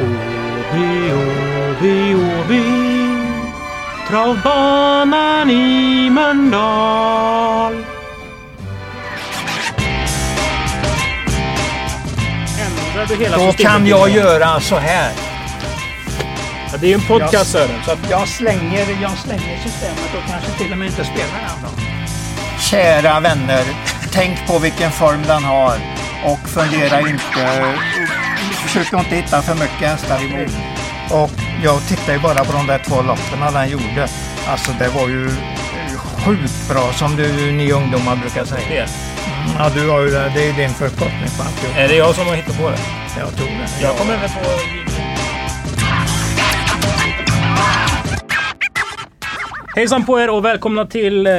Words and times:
Åby, 0.00 1.12
Åby, 1.12 2.14
Åby 2.14 2.62
Travbanan 4.08 5.50
i 5.50 6.10
Mölndal 6.10 7.74
Ändrar 12.60 13.06
du 13.08 13.16
hela 13.16 13.36
Då 13.36 13.52
kan 13.52 13.86
jag 13.86 14.10
göra 14.10 14.60
så 14.60 14.76
här. 14.76 15.12
Ja, 16.72 16.78
det 16.80 16.86
är 16.86 16.88
ju 16.88 16.94
en 16.94 17.00
podcast 17.00 17.50
Sören. 17.50 17.82
Så 17.84 17.90
att, 17.92 18.10
Jag 18.10 18.28
slänger, 18.28 19.02
jag 19.02 19.18
slänger 19.18 19.58
systemet 19.62 20.14
och 20.16 20.30
kanske 20.30 20.50
till 20.50 20.72
och 20.72 20.78
med 20.78 20.88
inte 20.88 21.04
spelar 21.04 21.40
den 21.40 21.62
då. 21.62 21.82
Kära 22.60 23.20
vänner, 23.20 23.64
tänk 24.12 24.46
på 24.46 24.58
vilken 24.58 24.90
form 24.90 25.22
den 25.26 25.44
har 25.44 25.78
och 26.24 26.48
fundera 26.48 27.00
inte, 27.00 27.74
försök 28.70 28.92
inte 28.92 29.16
hitta 29.16 29.42
för 29.42 29.54
mycket 29.54 29.88
hästar 29.88 30.24
emot. 30.24 30.52
Och 31.10 31.30
jag 31.64 31.88
tittar 31.88 32.12
ju 32.12 32.18
bara 32.18 32.44
på 32.44 32.52
de 32.52 32.66
där 32.66 32.78
två 32.78 33.02
loppen 33.02 33.54
den 33.54 33.68
gjorde. 33.68 34.08
Alltså 34.46 34.72
det 34.78 34.88
var 34.88 35.08
ju 35.08 35.30
sjukt 36.24 36.68
bra 36.68 36.92
som 36.92 37.16
du, 37.16 37.52
ni 37.52 37.72
ungdomar 37.72 38.16
brukar 38.16 38.44
säga. 38.44 38.68
det. 38.68 38.88
Ja, 39.58 39.70
du 39.74 39.88
har 39.88 40.00
ju 40.00 40.10
det. 40.10 40.32
Det 40.34 40.48
är 40.48 40.52
din 40.52 40.70
förkortning 40.70 41.30
på 41.36 41.42
alltihop. 41.42 41.76
Är 41.76 41.88
det 41.88 41.94
jag 41.94 42.14
som 42.14 42.26
har 42.26 42.34
hittat 42.34 42.58
på 42.58 42.70
det? 42.70 42.78
Jag 43.18 43.36
tror 43.36 43.46
det. 43.46 43.82
Jag 43.82 43.96
kommer 43.96 44.16
väl 44.16 44.30
på... 44.30 44.79
Hejsan 49.80 50.04
på 50.04 50.20
er 50.20 50.30
och 50.30 50.44
välkomna 50.44 50.86
till 50.86 51.26
eh, 51.26 51.32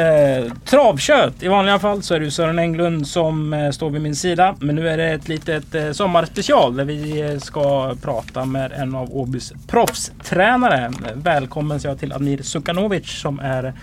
Travkött. 0.66 1.44
I 1.44 1.48
vanliga 1.48 1.80
fall 1.80 2.04
så 2.04 2.14
är 2.14 2.20
det 2.20 2.32
Sören 2.32 2.60
Englund 2.60 3.08
som 3.08 3.54
eh, 3.54 3.72
står 3.72 3.90
vid 3.90 4.02
min 4.02 4.16
sida. 4.16 4.56
Men 4.60 4.76
nu 4.76 4.90
är 4.90 4.98
det 4.98 5.08
ett 5.10 5.28
litet 5.28 5.76
eh, 5.76 5.92
sommarspecial 5.92 6.76
där 6.76 6.86
vi 6.86 7.22
eh, 7.22 7.38
ska 7.38 7.96
prata 8.02 8.46
med 8.46 8.72
en 8.72 8.96
av 8.96 9.18
Åbys 9.18 9.54
proffstränare. 9.68 10.92
Välkommen 11.16 11.80
säger 11.80 11.94
jag 11.94 12.00
till 12.00 12.14
Admir 12.14 12.42
Sukanovic 12.42 13.22
som 13.22 13.40
är 13.40 13.64
eh, 13.64 13.74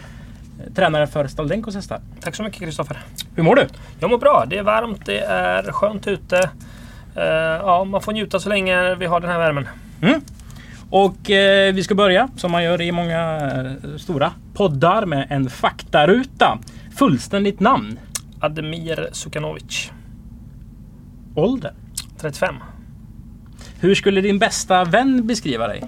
tränare 0.74 1.06
för 1.06 1.26
Staldenkos 1.26 1.74
hästar. 1.74 2.00
Tack 2.20 2.34
så 2.34 2.42
mycket 2.42 2.60
Kristoffer. 2.60 2.98
Hur 3.34 3.42
mår 3.42 3.54
du? 3.56 3.66
Jag 4.00 4.10
mår 4.10 4.18
bra. 4.18 4.44
Det 4.46 4.58
är 4.58 4.62
varmt, 4.62 5.06
det 5.06 5.18
är 5.20 5.72
skönt 5.72 6.06
ute. 6.06 6.50
Eh, 7.16 7.24
ja, 7.62 7.84
man 7.84 8.02
får 8.02 8.12
njuta 8.12 8.40
så 8.40 8.48
länge 8.48 8.94
vi 8.94 9.06
har 9.06 9.20
den 9.20 9.30
här 9.30 9.38
värmen. 9.38 9.68
Och 10.90 11.30
eh, 11.30 11.74
vi 11.74 11.82
ska 11.84 11.94
börja 11.94 12.28
som 12.36 12.52
man 12.52 12.64
gör 12.64 12.80
i 12.80 12.92
många 12.92 13.50
eh, 13.54 13.96
stora 13.96 14.32
poddar 14.54 15.06
med 15.06 15.26
en 15.30 15.50
faktaruta. 15.50 16.58
Fullständigt 16.96 17.60
namn. 17.60 17.98
Ademir 18.40 19.08
Sukanovic, 19.12 19.90
Ålder. 21.34 21.72
35. 22.18 22.54
Hur 23.80 23.94
skulle 23.94 24.20
din 24.20 24.38
bästa 24.38 24.84
vän 24.84 25.26
beskriva 25.26 25.68
dig? 25.68 25.82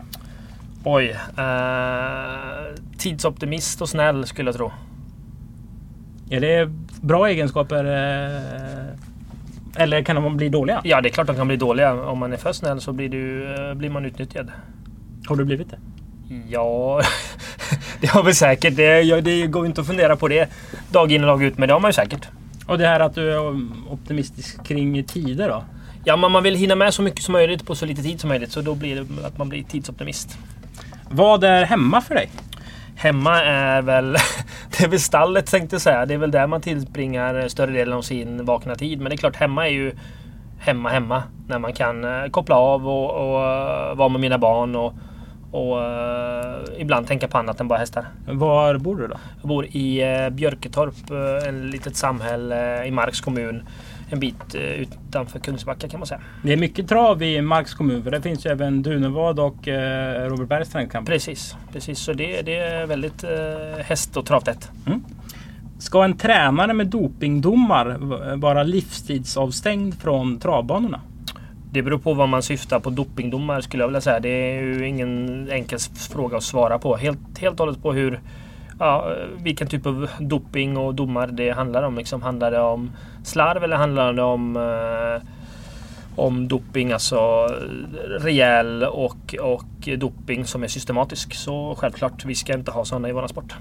Oj. 0.84 1.16
Eh, 1.38 2.74
tidsoptimist 2.98 3.82
och 3.82 3.88
snäll 3.88 4.26
skulle 4.26 4.48
jag 4.48 4.56
tro. 4.56 4.72
Är 6.30 6.40
det 6.40 6.70
bra 7.00 7.28
egenskaper? 7.28 7.84
Eh, 7.84 9.82
eller 9.82 10.02
kan 10.02 10.16
de 10.16 10.36
bli 10.36 10.48
dåliga? 10.48 10.80
Ja, 10.84 11.00
det 11.00 11.08
är 11.08 11.10
klart 11.10 11.26
de 11.26 11.36
kan 11.36 11.46
bli 11.46 11.56
dåliga. 11.56 11.92
Om 11.92 12.18
man 12.18 12.32
är 12.32 12.36
för 12.36 12.52
snäll 12.52 12.80
så 12.80 12.92
blir, 12.92 13.08
du, 13.08 13.54
eh, 13.54 13.74
blir 13.74 13.90
man 13.90 14.04
utnyttjad. 14.04 14.50
Har 15.30 15.36
du 15.36 15.44
blivit 15.44 15.70
det? 15.70 15.78
Ja, 16.48 17.00
det 18.00 18.06
har 18.06 18.22
vi 18.22 18.34
säkert. 18.34 18.76
Det, 18.76 19.20
det 19.20 19.46
går 19.46 19.66
inte 19.66 19.80
att 19.80 19.86
fundera 19.86 20.16
på 20.16 20.28
det 20.28 20.50
dag 20.90 21.12
in 21.12 21.20
och 21.20 21.26
dag 21.26 21.42
ut, 21.42 21.58
men 21.58 21.68
det 21.68 21.72
har 21.72 21.80
man 21.80 21.88
ju 21.88 21.92
säkert. 21.92 22.28
Och 22.66 22.78
det 22.78 22.86
här 22.86 23.00
att 23.00 23.14
du 23.14 23.32
är 23.32 23.38
optimistisk 23.92 24.64
kring 24.64 25.04
tider 25.04 25.48
då? 25.48 25.64
Ja, 26.04 26.16
men 26.16 26.32
man 26.32 26.42
vill 26.42 26.54
hinna 26.54 26.74
med 26.74 26.94
så 26.94 27.02
mycket 27.02 27.22
som 27.22 27.32
möjligt 27.32 27.66
på 27.66 27.74
så 27.74 27.86
lite 27.86 28.02
tid 28.02 28.20
som 28.20 28.28
möjligt. 28.28 28.52
Så 28.52 28.60
då 28.60 28.74
blir 28.74 28.96
det 28.96 29.26
att 29.26 29.38
man 29.38 29.48
blir 29.48 29.62
tidsoptimist. 29.62 30.38
Vad 31.10 31.44
är 31.44 31.64
hemma 31.64 32.00
för 32.00 32.14
dig? 32.14 32.30
Hemma 32.96 33.42
är 33.42 33.82
väl... 33.82 34.16
Det 34.78 34.84
är 34.84 34.88
väl 34.88 35.00
stallet 35.00 35.46
tänkte 35.46 35.74
jag 35.74 35.82
säga. 35.82 36.06
Det 36.06 36.14
är 36.14 36.18
väl 36.18 36.30
där 36.30 36.46
man 36.46 36.60
tillbringar 36.60 37.48
större 37.48 37.72
delen 37.72 37.94
av 37.94 38.02
sin 38.02 38.44
vakna 38.44 38.74
tid. 38.74 38.98
Men 39.00 39.10
det 39.10 39.14
är 39.14 39.18
klart, 39.18 39.36
hemma 39.36 39.66
är 39.66 39.72
ju 39.72 39.92
hemma 40.58 40.88
hemma. 40.88 41.22
När 41.46 41.58
man 41.58 41.72
kan 41.72 42.04
eh, 42.04 42.30
koppla 42.30 42.56
av 42.56 42.88
och, 42.88 43.10
och 43.10 43.42
eh, 43.46 43.94
vara 43.94 44.08
med 44.08 44.20
mina 44.20 44.38
barn 44.38 44.76
och, 44.76 44.94
och 45.50 45.82
eh, 45.82 46.56
ibland 46.78 47.06
tänka 47.06 47.28
på 47.28 47.38
annat 47.38 47.60
än 47.60 47.68
bara 47.68 47.78
hästar. 47.78 48.04
Var 48.26 48.78
bor 48.78 48.96
du 48.96 49.06
då? 49.06 49.16
Jag 49.40 49.48
bor 49.48 49.66
i 49.66 50.04
uh, 50.04 50.30
Björketorp, 50.30 51.10
uh, 51.10 51.48
en 51.48 51.70
litet 51.70 51.96
samhälle 51.96 52.84
i 52.84 52.90
Marks 52.90 53.20
kommun. 53.20 53.62
En 54.10 54.20
bit 54.20 54.54
uh, 54.54 54.60
utanför 54.60 55.38
Kungsbacka 55.38 55.88
kan 55.88 56.00
man 56.00 56.06
säga. 56.06 56.20
Det 56.42 56.52
är 56.52 56.56
mycket 56.56 56.88
trav 56.88 57.22
i 57.22 57.42
Marks 57.42 57.74
kommun 57.74 58.02
för 58.02 58.10
det 58.10 58.22
finns 58.22 58.46
ju 58.46 58.50
även 58.50 58.82
Dunevad 58.82 59.40
och 59.40 59.68
eh, 59.68 60.28
Robert 60.28 60.48
Bergs 60.48 60.70
träningskamp. 60.70 61.08
Precis, 61.08 61.56
precis. 61.72 61.98
Så 61.98 62.12
det, 62.12 62.42
det 62.42 62.56
är 62.56 62.86
väldigt 62.86 63.24
uh, 63.24 63.30
häst 63.84 64.16
och 64.16 64.26
travtätt. 64.26 64.70
Ska 65.78 66.04
en 66.04 66.16
tränare 66.16 66.72
med 66.72 66.86
dopingdomar 66.86 67.96
vara 68.36 68.62
livstidsavstängd 68.62 69.94
från 69.94 70.38
travbanorna? 70.38 71.00
Det 71.72 71.82
beror 71.82 71.98
på 71.98 72.14
vad 72.14 72.28
man 72.28 72.42
syftar 72.42 72.80
på. 72.80 72.90
Dopingdomar 72.90 73.60
skulle 73.60 73.82
jag 73.82 73.88
vilja 73.88 74.00
säga. 74.00 74.20
Det 74.20 74.28
är 74.28 74.62
ju 74.62 74.88
ingen 74.88 75.48
enkel 75.50 75.78
fråga 76.10 76.36
att 76.36 76.42
svara 76.42 76.78
på. 76.78 76.96
Helt, 76.96 77.38
helt 77.38 77.60
och 77.60 77.66
hållet 77.66 77.82
på 77.82 77.92
hur 77.92 78.20
Ja, 78.78 79.14
vilken 79.42 79.68
typ 79.68 79.86
av 79.86 80.08
doping 80.18 80.76
och 80.76 80.94
domar 80.94 81.26
det 81.26 81.50
handlar 81.50 81.82
om. 81.82 81.96
Liksom, 81.96 82.22
handlar 82.22 82.50
det 82.50 82.60
om 82.60 82.90
slarv 83.24 83.64
eller 83.64 83.76
handlar 83.76 84.12
det 84.12 84.22
om 84.22 84.56
eh, 84.56 85.28
om 86.16 86.48
doping, 86.48 86.92
alltså 86.92 87.46
rejäl 88.20 88.82
och, 88.82 89.34
och 89.40 89.88
doping 89.98 90.44
som 90.44 90.62
är 90.62 90.68
systematisk. 90.68 91.34
Så 91.34 91.74
självklart, 91.78 92.24
vi 92.24 92.34
ska 92.34 92.54
inte 92.54 92.70
ha 92.70 92.84
sådana 92.84 93.08
i 93.08 93.12
våran 93.12 93.28
sport. 93.28 93.54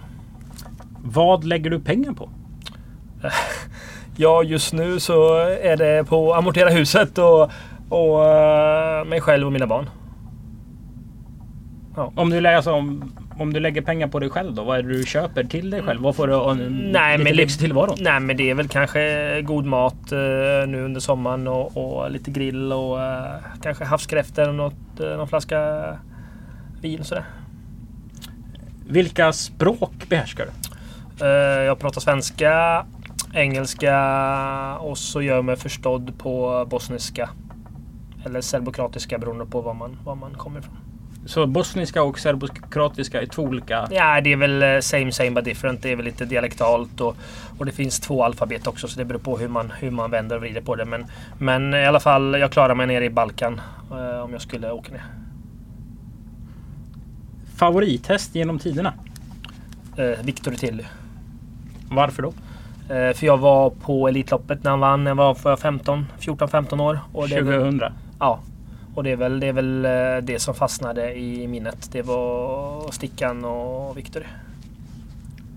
Vad 1.03 1.44
lägger 1.44 1.70
du 1.70 1.80
pengar 1.80 2.14
på? 2.14 2.30
Ja, 4.22 4.44
just 4.44 4.74
nu 4.74 5.00
så 5.00 5.36
är 5.62 5.78
det 5.78 6.03
på 6.09 6.34
att 6.34 6.38
amortera 6.38 6.70
huset 6.70 7.18
och, 7.18 7.52
och 7.89 8.25
eh, 8.25 9.05
mig 9.05 9.22
själv 9.22 9.45
och 9.45 9.53
mina 9.53 9.67
barn. 9.67 9.89
Om 12.16 12.29
du, 12.29 12.41
lägger, 12.41 12.55
alltså, 12.55 12.72
om, 12.72 13.13
om 13.39 13.53
du 13.53 13.59
lägger 13.59 13.81
pengar 13.81 14.07
på 14.07 14.19
dig 14.19 14.29
själv 14.29 14.53
då? 14.53 14.63
Vad 14.63 14.79
är 14.79 14.83
det 14.83 14.89
du 14.94 15.03
köper 15.03 15.44
till 15.44 15.69
dig 15.69 15.81
själv? 15.81 16.01
Vad 16.01 16.16
får 16.16 16.28
du 16.28 16.33
en 16.51 16.57
Nej, 16.91 17.17
lite 17.17 17.23
men 17.23 17.35
lyx 17.35 17.53
i 17.53 17.57
det, 17.57 17.61
tillvaron? 17.61 17.97
nej 18.01 18.19
men 18.19 18.38
det 18.38 18.49
är 18.49 18.53
väl 18.55 18.67
kanske 18.67 19.41
god 19.41 19.66
mat 19.66 20.11
eh, 20.11 20.17
nu 20.67 20.81
under 20.85 20.99
sommaren 20.99 21.47
och, 21.47 21.78
och 21.78 22.11
lite 22.11 22.31
grill 22.31 22.73
och 22.73 23.01
eh, 23.03 23.35
kanske 23.61 23.85
havskräftor 23.85 24.47
och 24.49 24.55
något, 24.55 24.99
eh, 24.99 25.17
någon 25.17 25.28
flaska 25.28 25.83
vin 26.81 26.99
och 26.99 27.05
sådär. 27.05 27.23
Vilka 28.88 29.33
språk 29.33 30.09
behärskar 30.09 30.45
du? 30.45 30.51
Eh, 31.25 31.63
jag 31.63 31.79
pratar 31.79 32.01
svenska, 32.01 32.85
engelska 33.33 33.97
och 34.79 34.97
så 34.97 35.22
gör 35.22 35.35
jag 35.35 35.45
mig 35.45 35.55
förstådd 35.55 36.13
på 36.17 36.66
bosniska. 36.69 37.29
Eller 38.25 38.41
serbokroatiska 38.41 39.18
beroende 39.18 39.46
på 39.46 39.62
var 39.62 39.74
man, 39.74 39.97
var 40.03 40.16
man 40.16 40.34
kommer 40.34 40.59
ifrån. 40.59 40.78
Så 41.25 41.47
bosniska 41.47 42.03
och 42.03 42.19
serbokroatiska 42.19 43.22
är 43.22 43.25
två 43.25 43.44
olika... 43.44 43.88
Ja, 43.91 44.22
det 44.22 44.31
är 44.31 44.35
väl 44.35 44.63
eh, 44.63 44.80
same 44.80 45.12
same 45.12 45.31
but 45.31 45.46
different. 45.46 45.81
Det 45.81 45.91
är 45.91 45.96
väl 45.96 46.06
lite 46.06 46.25
dialektalt 46.25 47.02
och, 47.02 47.16
och 47.59 47.66
det 47.66 47.72
finns 47.72 48.00
två 48.00 48.24
alfabet 48.24 48.68
också 48.68 48.88
så 48.88 49.00
det 49.00 49.06
beror 49.06 49.19
på 49.19 49.38
hur 49.38 49.47
man, 49.47 49.72
hur 49.79 49.91
man 49.91 50.12
vänder 50.12 50.35
och 50.35 50.41
vrider 50.41 50.62
på 50.62 50.75
det. 50.75 50.85
Men, 50.85 51.06
men 51.38 51.74
i 51.74 51.85
alla 51.85 52.00
fall, 52.00 52.35
jag 52.40 52.52
klarar 52.52 52.75
mig 52.75 52.88
nere 52.88 53.06
i 53.06 53.09
Balkan 53.09 53.62
eh, 53.91 54.19
om 54.19 54.31
jag 54.31 54.41
skulle 54.41 54.72
åka 54.72 54.91
ner. 54.91 55.03
Favorithäst 57.56 58.35
genom 58.35 58.59
tiderna? 58.59 58.94
Eh, 59.97 60.25
Victor 60.25 60.52
Tilly. 60.52 60.84
Varför 61.90 62.24
då? 62.24 62.34
Eh, 62.94 63.13
för 63.13 63.25
jag 63.25 63.38
var 63.38 63.69
på 63.69 64.08
Elitloppet 64.08 64.63
när 64.63 64.72
han 64.72 64.79
vann. 64.79 65.06
Jag 65.06 65.16
var 65.16 65.34
för 65.35 65.56
15, 65.56 66.06
14-15 66.19 66.81
år. 66.81 67.00
Och 67.13 67.29
det 67.29 67.35
är 67.35 67.41
väl, 67.41 67.59
2000? 67.59 67.94
Ja. 68.19 68.40
Och 68.96 69.03
det 69.03 69.11
är 69.11 69.16
väl, 69.16 69.40
det 69.40 69.47
är 69.47 69.53
väl 69.53 69.85
eh, 69.85 69.91
det 70.23 70.40
som 70.41 70.55
fastnade 70.55 71.14
i 71.20 71.47
minnet. 71.47 71.90
Det 71.91 72.02
var 72.02 72.91
Stickan 72.91 73.46
och 73.46 73.97
Victor. 73.97 74.23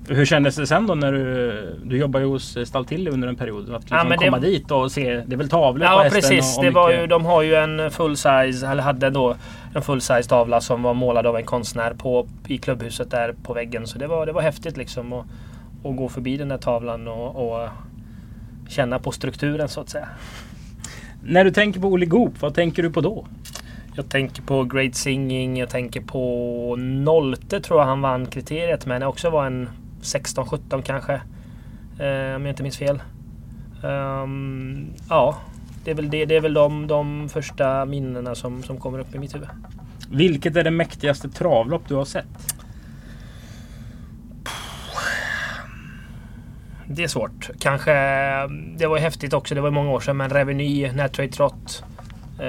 Hur 0.09 0.25
kändes 0.25 0.57
det 0.57 0.67
sen 0.67 0.87
då 0.87 0.95
när 0.95 1.13
du, 1.13 1.81
du 1.85 1.99
jobbade 1.99 2.25
hos 2.25 2.59
Staltilli 2.65 3.11
under 3.11 3.29
en 3.29 3.37
period? 3.37 3.63
Att 3.75 3.81
liksom 3.83 3.97
Ja, 3.99 4.05
men 4.05 4.19
det- 4.19 4.25
komma 4.25 4.39
dit 4.39 4.71
och 4.71 4.93
se, 4.93 5.15
det 5.27 5.33
är 5.35 5.37
väl 5.37 5.49
tavlor 5.49 5.87
på 5.87 5.93
Ja 5.93 6.03
hästen? 6.03 6.21
precis. 6.21 6.53
och, 6.57 6.59
och 6.59 6.65
det 6.65 6.71
var 6.71 6.89
mycket- 6.89 7.03
ju, 7.03 7.07
de 7.07 7.25
har 7.25 7.43
ju 7.43 7.55
en 7.55 7.91
full 7.91 8.17
size, 8.17 8.67
eller 8.67 8.83
hade 8.83 9.11
då 9.11 9.37
en 9.75 9.83
full 9.83 10.01
size 10.01 10.23
tavla 10.29 10.61
som 10.61 10.83
var 10.83 10.95
målad 10.95 11.27
av 11.27 11.37
en 11.37 11.45
konstnär 11.45 11.95
på, 11.95 12.27
i 12.47 12.59
klubbhuset 12.59 13.11
där 13.11 13.35
på 13.43 13.53
väggen. 13.55 13.87
Så 13.87 13.99
det 13.99 14.07
var, 14.07 14.27
det 14.27 14.33
var 14.33 14.43
häftigt 14.43 14.77
liksom 14.77 15.13
att, 15.13 15.25
att 15.85 15.97
gå 15.97 16.09
förbi 16.09 16.37
den 16.37 16.49
där 16.49 16.59
tavlan 16.59 17.09
och, 17.09 17.53
och 17.63 17.69
känna 18.69 18.99
på 18.99 19.13
strukturen 19.13 19.69
så 19.69 19.81
att 19.81 19.89
säga. 19.89 20.09
När 21.25 21.45
du 21.45 21.51
tänker 21.51 21.81
på 21.81 21.89
Olle 21.89 22.07
Goop, 22.07 22.41
vad 22.41 22.55
tänker 22.55 22.83
du 22.83 22.91
på 22.91 23.01
då? 23.01 23.27
Jag 23.95 24.09
tänker 24.09 24.43
på 24.43 24.65
Great 24.65 24.95
Singing, 24.95 25.57
jag 25.57 25.71
tänker 25.71 26.01
på 26.01 26.77
Nolte 26.79 27.61
tror 27.61 27.81
jag 27.81 27.87
han 27.87 28.01
vann 28.01 28.27
kriteriet 28.27 28.87
men 28.87 29.03
också 29.03 29.31
var 29.31 29.47
en 29.47 29.69
16-17 30.03 30.83
kanske. 30.83 31.13
Eh, 31.99 32.37
om 32.37 32.47
jag 32.47 32.49
inte 32.49 32.63
minns 32.63 32.79
fel. 32.79 33.03
Ehm, 33.85 34.87
ja, 35.09 35.39
Det 35.85 35.91
är 35.91 35.95
väl, 35.95 36.11
det, 36.11 36.25
det 36.25 36.37
är 36.37 36.41
väl 36.41 36.55
de, 36.55 36.87
de 36.87 37.29
första 37.29 37.85
minnena 37.85 38.35
som, 38.35 38.63
som 38.63 38.77
kommer 38.77 38.99
upp 38.99 39.15
i 39.15 39.19
mitt 39.19 39.35
huvud. 39.35 39.49
Vilket 40.11 40.57
är 40.57 40.65
det 40.65 40.71
mäktigaste 40.71 41.29
travlopp 41.29 41.83
du 41.89 41.95
har 41.95 42.05
sett? 42.05 42.52
Det 46.95 47.05
är 47.05 47.09
svårt. 47.09 47.51
Kanske... 47.59 47.93
Det 48.77 48.87
var 48.87 48.99
häftigt 48.99 49.33
också. 49.33 49.55
Det 49.55 49.61
var 49.61 49.71
många 49.71 49.91
år 49.91 50.01
sedan. 50.01 50.17
Men 50.17 50.31
Reveny, 50.31 50.93
Natrate 50.93 51.33
Trot. 51.33 51.85
Eh, 52.39 52.47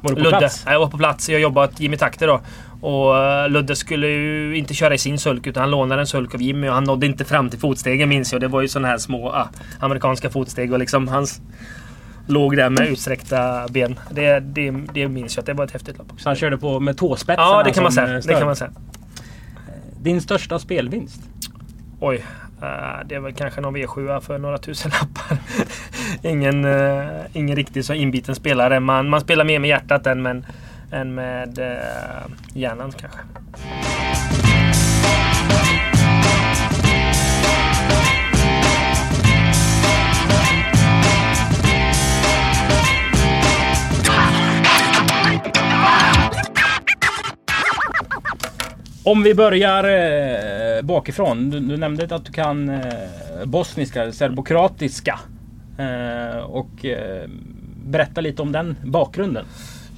var 0.00 0.10
du 0.10 0.14
på 0.14 0.20
Ludde. 0.20 0.38
plats? 0.38 0.64
Jag 0.66 0.80
var 0.80 0.86
på 0.86 0.98
plats. 0.98 1.28
Jag 1.28 1.40
jobbade 1.40 1.68
åt 1.68 1.80
Jimmy 1.80 1.96
Takter 1.96 2.26
då. 2.26 2.40
Och 2.80 3.18
eh, 3.18 3.48
Ludde 3.48 3.76
skulle 3.76 4.06
ju 4.08 4.56
inte 4.56 4.74
köra 4.74 4.94
i 4.94 4.98
sin 4.98 5.18
sulk 5.18 5.46
utan 5.46 5.60
han 5.60 5.70
lånade 5.70 6.00
en 6.00 6.06
sulk 6.06 6.34
av 6.34 6.42
Jimmy 6.42 6.68
och 6.68 6.74
han 6.74 6.84
nådde 6.84 7.06
inte 7.06 7.24
fram 7.24 7.50
till 7.50 7.58
fotstegen 7.58 8.08
minns 8.08 8.32
jag. 8.32 8.40
Det 8.40 8.48
var 8.48 8.60
ju 8.60 8.68
sådana 8.68 8.88
här 8.88 8.98
små 8.98 9.28
ah, 9.28 9.48
amerikanska 9.80 10.30
fotsteg 10.30 10.72
och 10.72 10.78
liksom 10.78 11.08
hans 11.08 11.40
låg 12.26 12.56
där 12.56 12.70
med 12.70 12.88
utsträckta 12.88 13.68
ben. 13.70 13.98
Det, 14.10 14.40
det, 14.40 14.70
det 14.94 15.08
minns 15.08 15.36
jag 15.36 15.42
att 15.42 15.46
det 15.46 15.52
var 15.52 15.64
ett 15.64 15.72
häftigt 15.72 15.98
lopp. 15.98 16.12
Så 16.16 16.28
han 16.28 16.36
körde 16.36 16.58
på 16.58 16.80
med 16.80 16.96
tåspetsarna? 16.96 17.48
Ja, 17.48 17.62
det 17.62 17.72
kan, 17.72 17.82
man 17.82 17.92
säga. 17.92 18.20
det 18.20 18.34
kan 18.34 18.46
man 18.46 18.56
säga. 18.56 18.70
Din 20.00 20.20
största 20.20 20.58
spelvinst? 20.58 21.20
Oj. 22.00 22.24
Eh, 22.62 23.06
det 23.06 23.14
är 23.14 23.20
väl 23.20 23.32
kanske 23.32 23.60
någon 23.60 23.76
V7 23.76 24.20
för 24.20 24.38
några 24.38 24.58
tusen 24.58 24.90
lappar. 24.90 25.38
ingen, 26.30 26.64
uh, 26.64 27.20
ingen 27.32 27.56
riktigt 27.56 27.86
så 27.86 27.94
inbiten 27.94 28.34
spelare. 28.34 28.80
Man, 28.80 29.08
man 29.08 29.20
spelar 29.20 29.44
mer 29.44 29.58
med 29.58 29.68
hjärtat 29.68 30.06
än, 30.06 30.22
men, 30.22 30.46
än 30.92 31.14
med 31.14 31.58
uh, 31.58 32.32
hjärnan 32.54 32.92
kanske. 32.92 33.18
Om 49.04 49.22
vi 49.22 49.34
börjar 49.34 49.84
eh, 50.76 50.82
bakifrån. 50.82 51.50
Du, 51.50 51.60
du, 51.60 51.76
nämnde 51.76 52.14
att 52.14 52.24
du 52.24 52.32
kan 52.32 52.68
eh, 52.68 52.80
bosniska, 53.44 54.12
serbokratiska. 54.12 55.20
Eh, 55.78 56.38
och 56.38 56.84
eh, 56.84 57.28
berätta 57.84 58.20
lite 58.20 58.42
om 58.42 58.52
den 58.52 58.76
bakgrunden. 58.84 59.44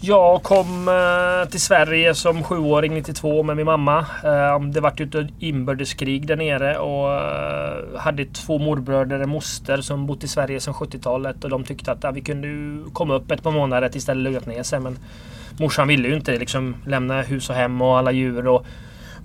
Jag 0.06 0.42
kom 0.42 0.88
eh, 0.88 1.50
till 1.50 1.60
Sverige 1.60 2.14
som 2.14 2.42
sjuåring 2.42 2.94
92 2.94 3.42
med 3.42 3.56
min 3.56 3.66
mamma. 3.66 3.98
Eh, 4.24 4.60
det 4.60 4.80
vart 4.80 5.00
ju 5.00 5.04
ett 5.04 5.30
inbördeskrig 5.38 6.26
där 6.26 6.36
nere 6.36 6.78
och 6.78 7.12
eh, 7.12 7.98
hade 7.98 8.24
två 8.24 8.58
morbröder 8.58 9.22
och 9.22 9.28
moster 9.28 9.80
som 9.80 10.06
bott 10.06 10.24
i 10.24 10.28
Sverige 10.28 10.60
sedan 10.60 10.74
70-talet 10.74 11.44
och 11.44 11.50
de 11.50 11.64
tyckte 11.64 11.92
att 11.92 12.02
ja, 12.02 12.10
vi 12.10 12.20
kunde 12.20 12.48
komma 12.92 13.14
upp 13.14 13.30
ett 13.30 13.42
par 13.42 13.50
månader 13.50 13.88
tills 13.88 14.04
det 14.04 14.14
lugnat 14.14 14.46
ner 14.46 14.62
sig. 14.62 14.80
Men 14.80 14.98
morsan 15.60 15.88
ville 15.88 16.08
ju 16.08 16.14
inte 16.14 16.38
liksom 16.38 16.76
lämna 16.86 17.22
hus 17.22 17.50
och 17.50 17.56
hem 17.56 17.82
och 17.82 17.98
alla 17.98 18.12
djur 18.12 18.46
och 18.46 18.66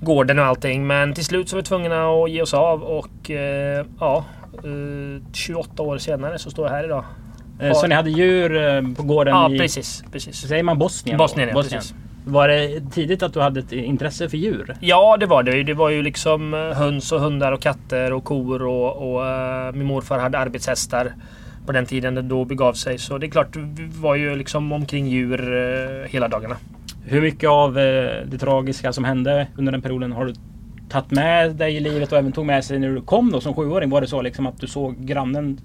gården 0.02 0.40
och 0.40 0.46
allting. 0.46 0.88
Men 0.88 1.14
till 1.14 1.26
slut 1.26 1.50
så 1.50 1.56
var 1.56 1.62
vi 1.62 1.68
tvungna 1.68 2.10
att 2.10 2.32
ge 2.32 2.42
oss 2.42 2.54
av 2.54 2.84
och 2.84 3.32
eh, 3.32 3.86
ja, 4.00 4.26
eh, 4.54 5.24
28 5.34 5.84
år 5.84 5.98
senare 5.98 6.40
så 6.40 6.50
står 6.50 6.68
jag 6.68 6.74
här 6.74 6.84
idag. 6.84 7.04
Eh, 7.60 7.74
så 7.74 7.88
ni 7.88 7.96
hade 7.96 8.10
djur 8.10 8.58
eh, 8.58 8.82
på 8.96 9.04
gården 9.04 9.34
ja, 9.34 9.52
i... 9.52 9.58
precis, 9.58 10.04
precis. 10.12 10.36
Säger 10.36 10.64
man 10.64 10.80
Bosnien? 10.80 11.18
Bosnien, 11.18 11.54
Bosnien. 11.54 11.80
Precis. 11.82 11.96
Var 12.26 12.48
det 12.48 12.82
tidigt 12.92 13.24
att 13.24 13.34
du 13.34 13.42
hade 13.42 13.60
ett 13.60 13.72
intresse 13.72 14.30
för 14.30 14.38
djur? 14.38 14.76
Ja, 14.80 15.18
det 15.18 15.26
var 15.26 15.44
det. 15.44 15.64
Det 15.64 15.74
var 15.74 15.90
ju 15.90 16.02
liksom 16.02 16.54
eh, 16.54 16.60
höns 16.60 17.12
och 17.12 17.20
hundar 17.20 17.52
och 17.52 17.62
katter 17.62 18.14
och 18.14 18.24
kor 18.24 18.62
och, 18.62 19.14
och 19.14 19.22
uh, 19.22 19.72
min 19.74 19.88
morfar 19.88 20.20
hade 20.20 20.38
arbetshästar 20.38 21.14
på 21.66 21.72
den 21.72 21.86
tiden 21.86 22.16
det 22.16 22.22
då 22.22 22.46
begav 22.46 22.74
sig. 22.74 22.98
Så 22.98 23.18
det 23.18 23.26
är 23.26 23.32
klart, 23.32 23.56
vi 23.56 23.86
var 23.86 24.16
ju 24.16 24.36
liksom 24.36 24.72
omkring 24.72 25.08
djur 25.08 25.54
uh, 25.54 26.06
hela 26.08 26.28
dagarna. 26.28 26.56
Hur 27.10 27.22
mycket 27.22 27.50
av 27.50 27.80
eh, 27.80 28.26
det 28.26 28.38
tragiska 28.38 28.94
som 28.94 29.04
hände 29.04 29.48
under 29.58 29.72
den 29.72 29.82
perioden 29.82 30.12
har 30.12 30.26
du 30.26 30.34
tagit 30.90 31.12
med 31.12 31.56
dig 31.56 31.76
i 31.76 31.80
livet 31.80 32.12
och 32.12 32.18
även 32.18 32.32
tog 32.32 32.46
med 32.46 32.66
sig 32.66 32.80
när 32.80 32.90
du 32.90 33.02
kom 33.02 33.32
då 33.32 33.42
som 33.42 33.54
sjuåring? 33.54 33.90
Var 33.90 34.02
det 34.02 34.08
så 34.08 34.22
liksom 34.22 34.48
att 34.48 34.60
du 34.60 34.68
såg 34.68 35.06
grannen 35.06 35.60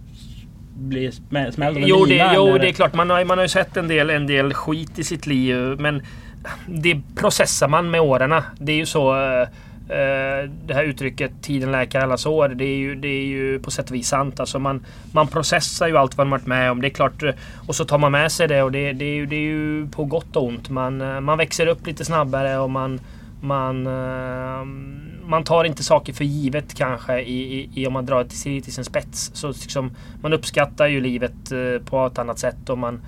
bli 0.76 1.12
smälld 1.12 1.60
av 1.60 1.76
en 1.76 1.86
jo, 1.86 2.04
det, 2.04 2.32
jo, 2.34 2.58
det 2.58 2.68
är 2.68 2.72
klart. 2.72 2.94
Man 2.94 3.10
har, 3.10 3.24
man 3.24 3.38
har 3.38 3.44
ju 3.44 3.48
sett 3.48 3.76
en 3.76 3.88
del, 3.88 4.10
en 4.10 4.26
del 4.26 4.54
skit 4.54 4.98
i 4.98 5.04
sitt 5.04 5.26
liv. 5.26 5.56
Men 5.78 6.02
det 6.66 7.00
processar 7.16 7.68
man 7.68 7.90
med 7.90 8.00
åren. 8.00 8.42
Det 8.58 8.72
är 8.72 8.76
ju 8.76 8.86
så. 8.86 9.14
Eh, 9.88 10.50
det 10.66 10.74
här 10.74 10.84
uttrycket 10.84 11.32
tiden 11.42 11.72
läker 11.72 12.00
alla 12.00 12.16
sår. 12.16 12.48
Det 12.48 12.64
är 12.64 12.76
ju, 12.76 12.94
det 12.94 13.08
är 13.08 13.24
ju 13.24 13.58
på 13.58 13.70
sätt 13.70 13.90
och 13.90 13.94
vis 13.94 14.08
sant. 14.08 14.40
Alltså 14.40 14.58
man, 14.58 14.86
man 15.12 15.28
processar 15.28 15.88
ju 15.88 15.96
allt 15.96 16.16
vad 16.16 16.26
man 16.26 16.40
varit 16.40 16.46
med 16.46 16.70
om. 16.70 16.80
Det 16.80 16.88
är 16.88 16.90
klart. 16.90 17.22
Eh, 17.22 17.30
och 17.66 17.74
så 17.74 17.84
tar 17.84 17.98
man 17.98 18.12
med 18.12 18.32
sig 18.32 18.48
det 18.48 18.62
och 18.62 18.72
det, 18.72 18.92
det, 18.92 19.04
är, 19.04 19.14
ju, 19.14 19.26
det 19.26 19.36
är 19.36 19.40
ju 19.40 19.88
på 19.88 20.04
gott 20.04 20.36
och 20.36 20.44
ont. 20.44 20.70
Man, 20.70 21.00
eh, 21.00 21.20
man 21.20 21.38
växer 21.38 21.66
upp 21.66 21.86
lite 21.86 22.04
snabbare 22.04 22.58
och 22.58 22.70
man, 22.70 23.00
man, 23.40 23.82
man 25.26 25.44
tar 25.44 25.64
inte 25.64 25.84
saker 25.84 26.12
för 26.12 26.24
givet 26.24 26.74
kanske 26.74 27.20
i, 27.20 27.60
i, 27.60 27.70
i 27.74 27.86
om 27.86 27.92
man 27.92 28.06
drar 28.06 28.24
det 28.24 28.30
till, 28.30 28.62
till 28.62 28.72
sin 28.72 28.84
spets. 28.84 29.30
Så 29.34 29.48
liksom, 29.48 29.90
man 30.22 30.32
uppskattar 30.32 30.86
ju 30.86 31.00
livet 31.00 31.52
på 31.84 32.06
ett 32.06 32.18
annat 32.18 32.38
sätt. 32.38 32.68
och 32.68 32.78
man 32.78 33.00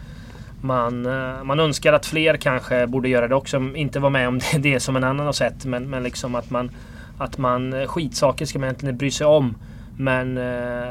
man, 0.60 1.06
eh, 1.06 1.44
man 1.44 1.60
önskar 1.60 1.92
att 1.92 2.06
fler 2.06 2.36
kanske 2.36 2.86
borde 2.86 3.08
göra 3.08 3.28
det 3.28 3.34
också. 3.34 3.56
Inte 3.74 4.00
vara 4.00 4.10
med 4.10 4.28
om 4.28 4.38
det, 4.52 4.58
det 4.58 4.80
som 4.80 4.96
en 4.96 5.04
annan 5.04 5.26
har 5.26 5.32
sett. 5.32 5.64
Men, 5.64 5.90
men 5.90 6.02
liksom 6.02 6.34
att 6.34 6.50
man, 6.50 6.70
att 7.18 7.38
man... 7.38 7.72
Eh, 7.72 7.86
skitsaker 7.86 8.46
ska 8.46 8.58
man 8.58 8.66
egentligen 8.66 8.96
bry 8.96 9.10
sig 9.10 9.26
om. 9.26 9.54
Men 9.98 10.36
eh, 10.38 10.42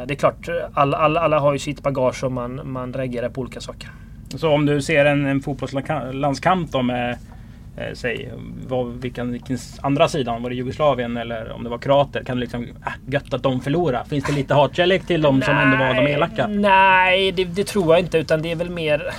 det 0.07 0.13
är 0.13 0.15
klart, 0.15 0.50
alla, 0.73 0.97
alla, 0.97 1.19
alla 1.19 1.39
har 1.39 1.53
ju 1.53 1.59
sitt 1.59 1.83
bagage 1.83 2.23
och 2.23 2.31
man, 2.31 2.62
man 2.63 2.94
reagerar 2.94 3.29
på 3.29 3.41
olika 3.41 3.62
saker. 3.62 3.89
Så 4.35 4.50
om 4.50 4.65
du 4.65 4.81
ser 4.81 5.06
en, 5.06 5.25
en 5.25 5.41
fotbollslandskamp 5.41 6.71
då 6.71 6.81
med 6.81 7.18
eh, 7.77 7.94
säg, 7.94 8.31
vad, 8.68 8.88
vilken, 8.88 9.31
vilken 9.31 9.57
andra 9.81 10.07
sidan? 10.07 10.44
Var 10.44 10.50
det 10.50 10.56
Jugoslavien 10.56 11.18
eller 11.18 11.51
om 11.51 11.63
det 11.63 11.69
var 11.69 11.77
kroater? 11.77 12.23
Kan 12.23 12.38
du 12.38 12.41
liksom, 12.41 12.63
äh, 12.63 12.94
gött 13.07 13.33
att 13.33 13.44
de 13.44 13.61
förlorar. 13.61 14.03
Finns 14.03 14.23
det 14.23 14.33
lite 14.33 14.53
hatkärlek 14.53 15.07
till 15.07 15.21
dem 15.21 15.41
som 15.41 15.57
ändå 15.57 15.77
var 15.77 15.94
de 15.94 16.07
elaka? 16.07 16.47
Nej, 16.47 17.31
det, 17.31 17.44
det, 17.44 17.63
tror 17.63 17.94
jag 17.94 18.00
inte. 18.00 18.18
Utan 18.18 18.41
det 18.41 18.51
är 18.51 18.56
väl 18.56 18.69
mer 18.69 19.11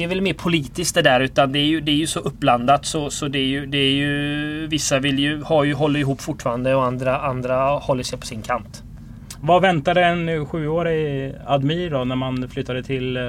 det 0.00 0.04
är 0.04 0.08
väl 0.08 0.20
mer 0.20 0.34
politiskt 0.34 0.94
det 0.94 1.02
där 1.02 1.20
utan 1.20 1.52
det 1.52 1.58
är 1.58 1.64
ju, 1.64 1.80
det 1.80 1.92
är 1.92 1.96
ju 1.96 2.06
så 2.06 2.20
uppblandat 2.20 2.86
så, 2.86 3.10
så 3.10 3.28
det, 3.28 3.38
är 3.38 3.46
ju, 3.46 3.66
det 3.66 3.78
är 3.78 3.92
ju... 3.92 4.66
Vissa 4.66 4.98
vill 4.98 5.18
ju, 5.18 5.42
har 5.42 5.64
ju, 5.64 5.74
håller 5.74 6.00
ihop 6.00 6.20
fortfarande 6.20 6.74
och 6.74 6.84
andra, 6.84 7.18
andra 7.20 7.68
håller 7.68 8.02
sig 8.02 8.18
på 8.18 8.26
sin 8.26 8.42
kant. 8.42 8.82
Vad 9.40 9.62
väntade 9.62 10.04
en 10.04 10.46
sjuårig 10.46 11.34
Admir 11.46 11.90
då 11.90 12.04
när 12.04 12.16
man 12.16 12.48
flyttade 12.48 12.82
till 12.82 13.16
eh, 13.16 13.22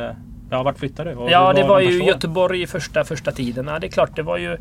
Ja, 0.51 0.63
vart 0.63 0.79
flyttade 0.79 1.09
du? 1.13 1.31
Ja, 1.31 1.53
det 1.53 1.63
var 1.63 1.79
ju 1.79 2.03
Göteborg 2.03 2.62
i 2.62 2.68
första, 2.68 3.03
första 3.03 3.31
tiden. 3.31 3.67
Ja, 3.67 3.79
det 3.79 3.88
är 3.88 3.91
klart, 3.91 4.15
det 4.15 4.24
var 4.24 4.38
ju 4.38 4.57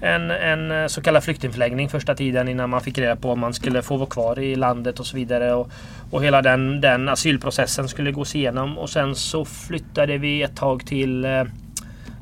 en, 0.00 0.30
en 0.30 0.70
eh, 0.70 0.86
så 0.86 1.02
kallad 1.02 1.24
flyktingförläggning 1.24 1.88
första 1.88 2.14
tiden 2.14 2.48
innan 2.48 2.70
man 2.70 2.80
fick 2.80 2.98
reda 2.98 3.16
på 3.16 3.30
om 3.30 3.40
man 3.40 3.54
skulle 3.54 3.82
få 3.82 3.96
vara 3.96 4.10
kvar 4.10 4.38
i 4.38 4.56
landet 4.56 5.00
och 5.00 5.06
så 5.06 5.16
vidare. 5.16 5.54
Och, 5.54 5.70
och 6.10 6.24
hela 6.24 6.42
den, 6.42 6.80
den 6.80 7.08
asylprocessen 7.08 7.88
skulle 7.88 8.12
gås 8.12 8.34
igenom. 8.34 8.78
Och 8.78 8.90
sen 8.90 9.14
så 9.14 9.44
flyttade 9.44 10.18
vi 10.18 10.42
ett 10.42 10.56
tag 10.56 10.86
till 10.86 11.24
eh, 11.24 11.44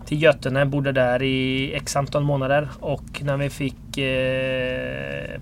till 0.08 0.22
Götene, 0.22 0.66
bodde 0.66 0.92
där 0.92 1.22
i 1.22 1.72
x 1.74 1.96
antal 1.96 2.24
månader 2.24 2.68
och 2.80 3.22
när 3.22 3.36
vi 3.36 3.50
fick 3.50 3.98
eh, 3.98 5.40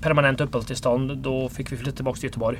permanent 0.00 0.40
uppehållstillstånd 0.40 1.18
då 1.18 1.48
fick 1.48 1.72
vi 1.72 1.76
flytta 1.76 1.96
tillbaka 1.96 2.16
till 2.16 2.24
Göteborg. 2.24 2.58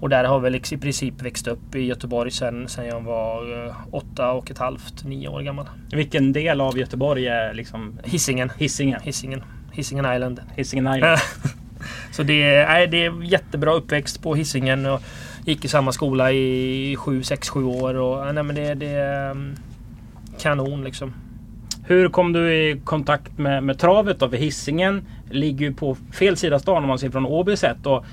Och 0.00 0.08
där 0.08 0.24
har 0.24 0.40
vi 0.40 0.60
i 0.74 0.78
princip 0.78 1.22
växt 1.22 1.46
upp 1.46 1.74
i 1.74 1.80
Göteborg 1.80 2.30
sen, 2.30 2.68
sen 2.68 2.86
jag 2.86 3.00
var 3.00 3.66
eh, 3.66 3.74
åtta 3.90 4.32
och 4.32 4.50
ett 4.50 4.58
halvt, 4.58 5.04
nio 5.04 5.28
år 5.28 5.40
gammal. 5.40 5.66
Vilken 5.92 6.32
del 6.32 6.60
av 6.60 6.78
Göteborg 6.78 7.26
är 7.26 7.54
liksom? 7.54 7.98
Hisingen. 8.04 8.50
Hisingen. 8.58 9.00
Hisingen. 9.00 9.42
Hisingen 9.72 10.14
Island. 10.14 10.40
Hisingen 10.56 10.94
Island. 10.94 11.18
Så 12.12 12.22
det 12.22 12.42
är, 12.42 12.86
det 12.86 13.04
är 13.04 13.22
jättebra 13.22 13.72
uppväxt 13.72 14.22
på 14.22 14.34
Hisingen. 14.34 14.86
Och 14.86 15.02
gick 15.44 15.64
i 15.64 15.68
samma 15.68 15.92
skola 15.92 16.32
i 16.32 16.96
sju, 16.98 17.22
sex, 17.22 17.48
sju 17.48 17.64
år. 17.64 17.94
Och, 17.94 18.34
nej, 18.34 18.44
men 18.44 18.56
det, 18.56 18.74
det 18.74 18.90
är 18.90 19.30
mm, 19.30 19.56
kanon 20.38 20.84
liksom. 20.84 21.14
Hur 21.84 22.08
kom 22.08 22.32
du 22.32 22.54
i 22.54 22.80
kontakt 22.84 23.38
med, 23.38 23.62
med 23.62 23.78
travet 23.78 24.18
då? 24.18 24.28
För 24.28 24.36
Hisingen 24.36 25.06
ligger 25.30 25.66
ju 25.66 25.74
på 25.74 25.96
fel 26.12 26.36
sida 26.36 26.58
stan 26.58 26.82
om 26.82 26.88
man 26.88 26.98
ser 26.98 27.10
från 27.10 27.26
Åby 27.26 27.56
sett. 27.56 27.86
Och 27.86 28.04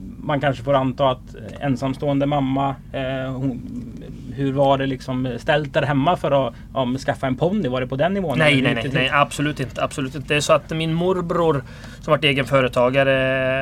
man 0.00 0.40
kanske 0.40 0.64
får 0.64 0.74
anta 0.74 1.10
att 1.10 1.36
ensamstående 1.60 2.26
mamma, 2.26 2.74
eh, 2.92 3.32
hon, 3.32 3.62
hur 4.34 4.52
var 4.52 4.78
det 4.78 4.86
liksom 4.86 5.34
ställt 5.38 5.74
där 5.74 5.82
hemma 5.82 6.16
för 6.16 6.48
att 6.48 6.54
ja, 6.74 6.94
skaffa 7.06 7.26
en 7.26 7.36
ponny? 7.36 7.68
Var 7.68 7.80
det 7.80 7.86
på 7.86 7.96
den 7.96 8.14
nivån? 8.14 8.38
Nej, 8.38 8.62
nej, 8.62 8.74
nej, 8.74 8.90
nej, 8.92 9.10
absolut 9.12 9.60
inte. 9.60 9.82
Absolut 9.82 10.14
inte. 10.14 10.28
Det 10.28 10.36
är 10.36 10.40
så 10.40 10.52
att 10.52 10.70
min 10.70 10.94
morbror 10.94 11.64
som 12.00 12.10
varit 12.10 12.24
egen 12.24 12.44
företagare 12.44 13.12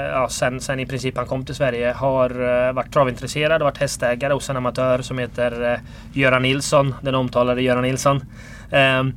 ja, 0.09 0.29
sen, 0.29 0.61
sen 0.61 0.81
i 0.81 0.87
princip 0.87 1.17
han 1.17 1.27
kom 1.27 1.45
till 1.45 1.55
Sverige 1.55 1.93
har 1.93 2.73
varit 2.73 2.93
travintresserad 2.93 3.63
och 3.63 3.67
varit 3.67 3.79
hästägare 3.79 4.33
hos 4.33 4.51
en 4.51 4.57
amatör 4.57 5.03
som 5.03 5.19
heter 5.19 5.81
Göran 6.13 6.43
Nilsson. 6.43 6.95
Den 7.01 7.15
omtalade 7.15 7.63
Göran 7.63 7.83
Nilsson. 7.83 8.17
Um, 9.01 9.15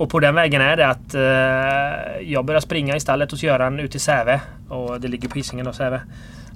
och 0.00 0.10
på 0.10 0.20
den 0.20 0.34
vägen 0.34 0.62
är 0.62 0.76
det 0.76 0.88
att 0.88 1.14
eh, 1.14 2.30
jag 2.32 2.44
börjar 2.44 2.60
springa 2.60 2.96
i 2.96 3.00
stallet 3.00 3.30
hos 3.30 3.42
Göran 3.42 3.80
ute 3.80 3.96
i 3.96 4.00
Säve. 4.00 4.40
Och 4.68 5.00
det 5.00 5.08
ligger 5.08 5.28
på 5.28 5.34
Hisingen 5.34 5.66
då, 5.66 5.72
Säve. 5.72 6.00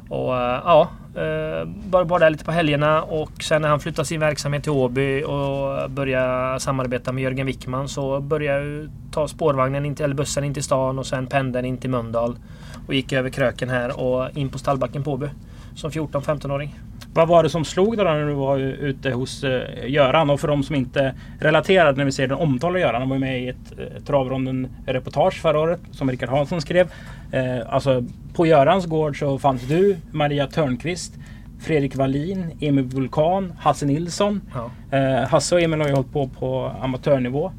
Och 0.09 0.37
eh, 0.37 0.61
ja, 0.65 0.91
eh, 1.15 1.69
bara, 1.69 2.05
bara 2.05 2.19
där 2.19 2.31
lite 2.31 2.45
på 2.45 2.53
helgerna 2.53 3.03
och 3.03 3.43
sen 3.43 3.63
när 3.63 3.69
han 3.69 3.81
flyttade 3.81 4.07
sin 4.07 4.21
verksamhet 4.21 4.63
till 4.63 4.73
Åby 4.73 5.23
och 5.23 5.91
började 5.91 6.61
samarbeta 6.61 7.13
med 7.13 7.23
Jörgen 7.25 7.47
Wickman 7.47 7.89
så 7.89 8.21
började 8.21 8.67
jag 8.67 8.91
ta 9.13 9.29
spårvagnen 9.29 9.87
in 9.87 9.95
till, 9.95 10.05
eller 10.05 10.15
bussen 10.15 10.45
in 10.45 10.55
till 10.55 10.65
stan 10.65 10.99
och 10.99 11.07
sen 11.07 11.27
pendeln 11.27 11.67
in 11.67 11.79
till 11.79 11.91
Mölndal. 11.91 12.37
Och 12.87 12.95
gick 12.95 13.13
över 13.13 13.31
kröken 13.31 13.69
här 13.69 14.01
och 14.01 14.37
in 14.37 14.49
på 14.49 14.59
stallbacken 14.59 15.03
på 15.03 15.13
Åby 15.13 15.29
som 15.75 15.90
14-15-åring. 15.90 16.75
Vad 17.14 17.28
var 17.28 17.43
det 17.43 17.49
som 17.49 17.64
slog 17.64 17.97
dig 17.97 18.04
när 18.04 18.26
du 18.26 18.35
var 18.35 18.59
ute 18.59 19.11
hos 19.11 19.45
uh, 19.45 19.50
Göran? 19.87 20.31
Och 20.31 20.40
för 20.40 20.49
de 20.49 20.62
som 20.62 20.76
inte 20.76 21.14
relaterade 21.40 21.99
när 21.99 22.04
vi 22.04 22.12
ser 22.12 22.26
den 22.26 22.38
omtalade 22.38 22.81
Göran. 22.81 23.00
Han 23.00 23.11
var 23.11 23.19
med 23.19 23.43
i 23.43 23.49
ett 23.49 23.78
uh, 23.78 24.04
Travronden-reportage 24.04 25.40
förra 25.40 25.61
året 25.61 25.81
som 25.90 26.11
Rickard 26.11 26.28
Hansson 26.28 26.61
skrev. 26.61 26.87
Uh, 27.35 27.75
alltså 27.75 28.04
på 28.35 28.47
Görans 28.47 28.87
gård 28.87 29.19
så 29.19 29.38
fanns 29.38 29.62
du, 29.62 29.97
Maria 30.11 30.47
Törnqvist, 30.47 31.19
Fredrik 31.61 31.97
Wallin, 31.97 32.50
Emil 32.61 32.85
Vulkan, 32.85 33.52
Hasse 33.59 33.87
Nilsson. 33.87 34.40
Ja. 34.54 34.71
Hasse 35.26 35.54
och 35.54 35.61
Emil 35.61 35.81
har 35.81 35.88
ju 35.88 35.95
hållit 35.95 36.12
på 36.12 36.28
på 36.28 36.73
amatörnivå. 36.81 37.52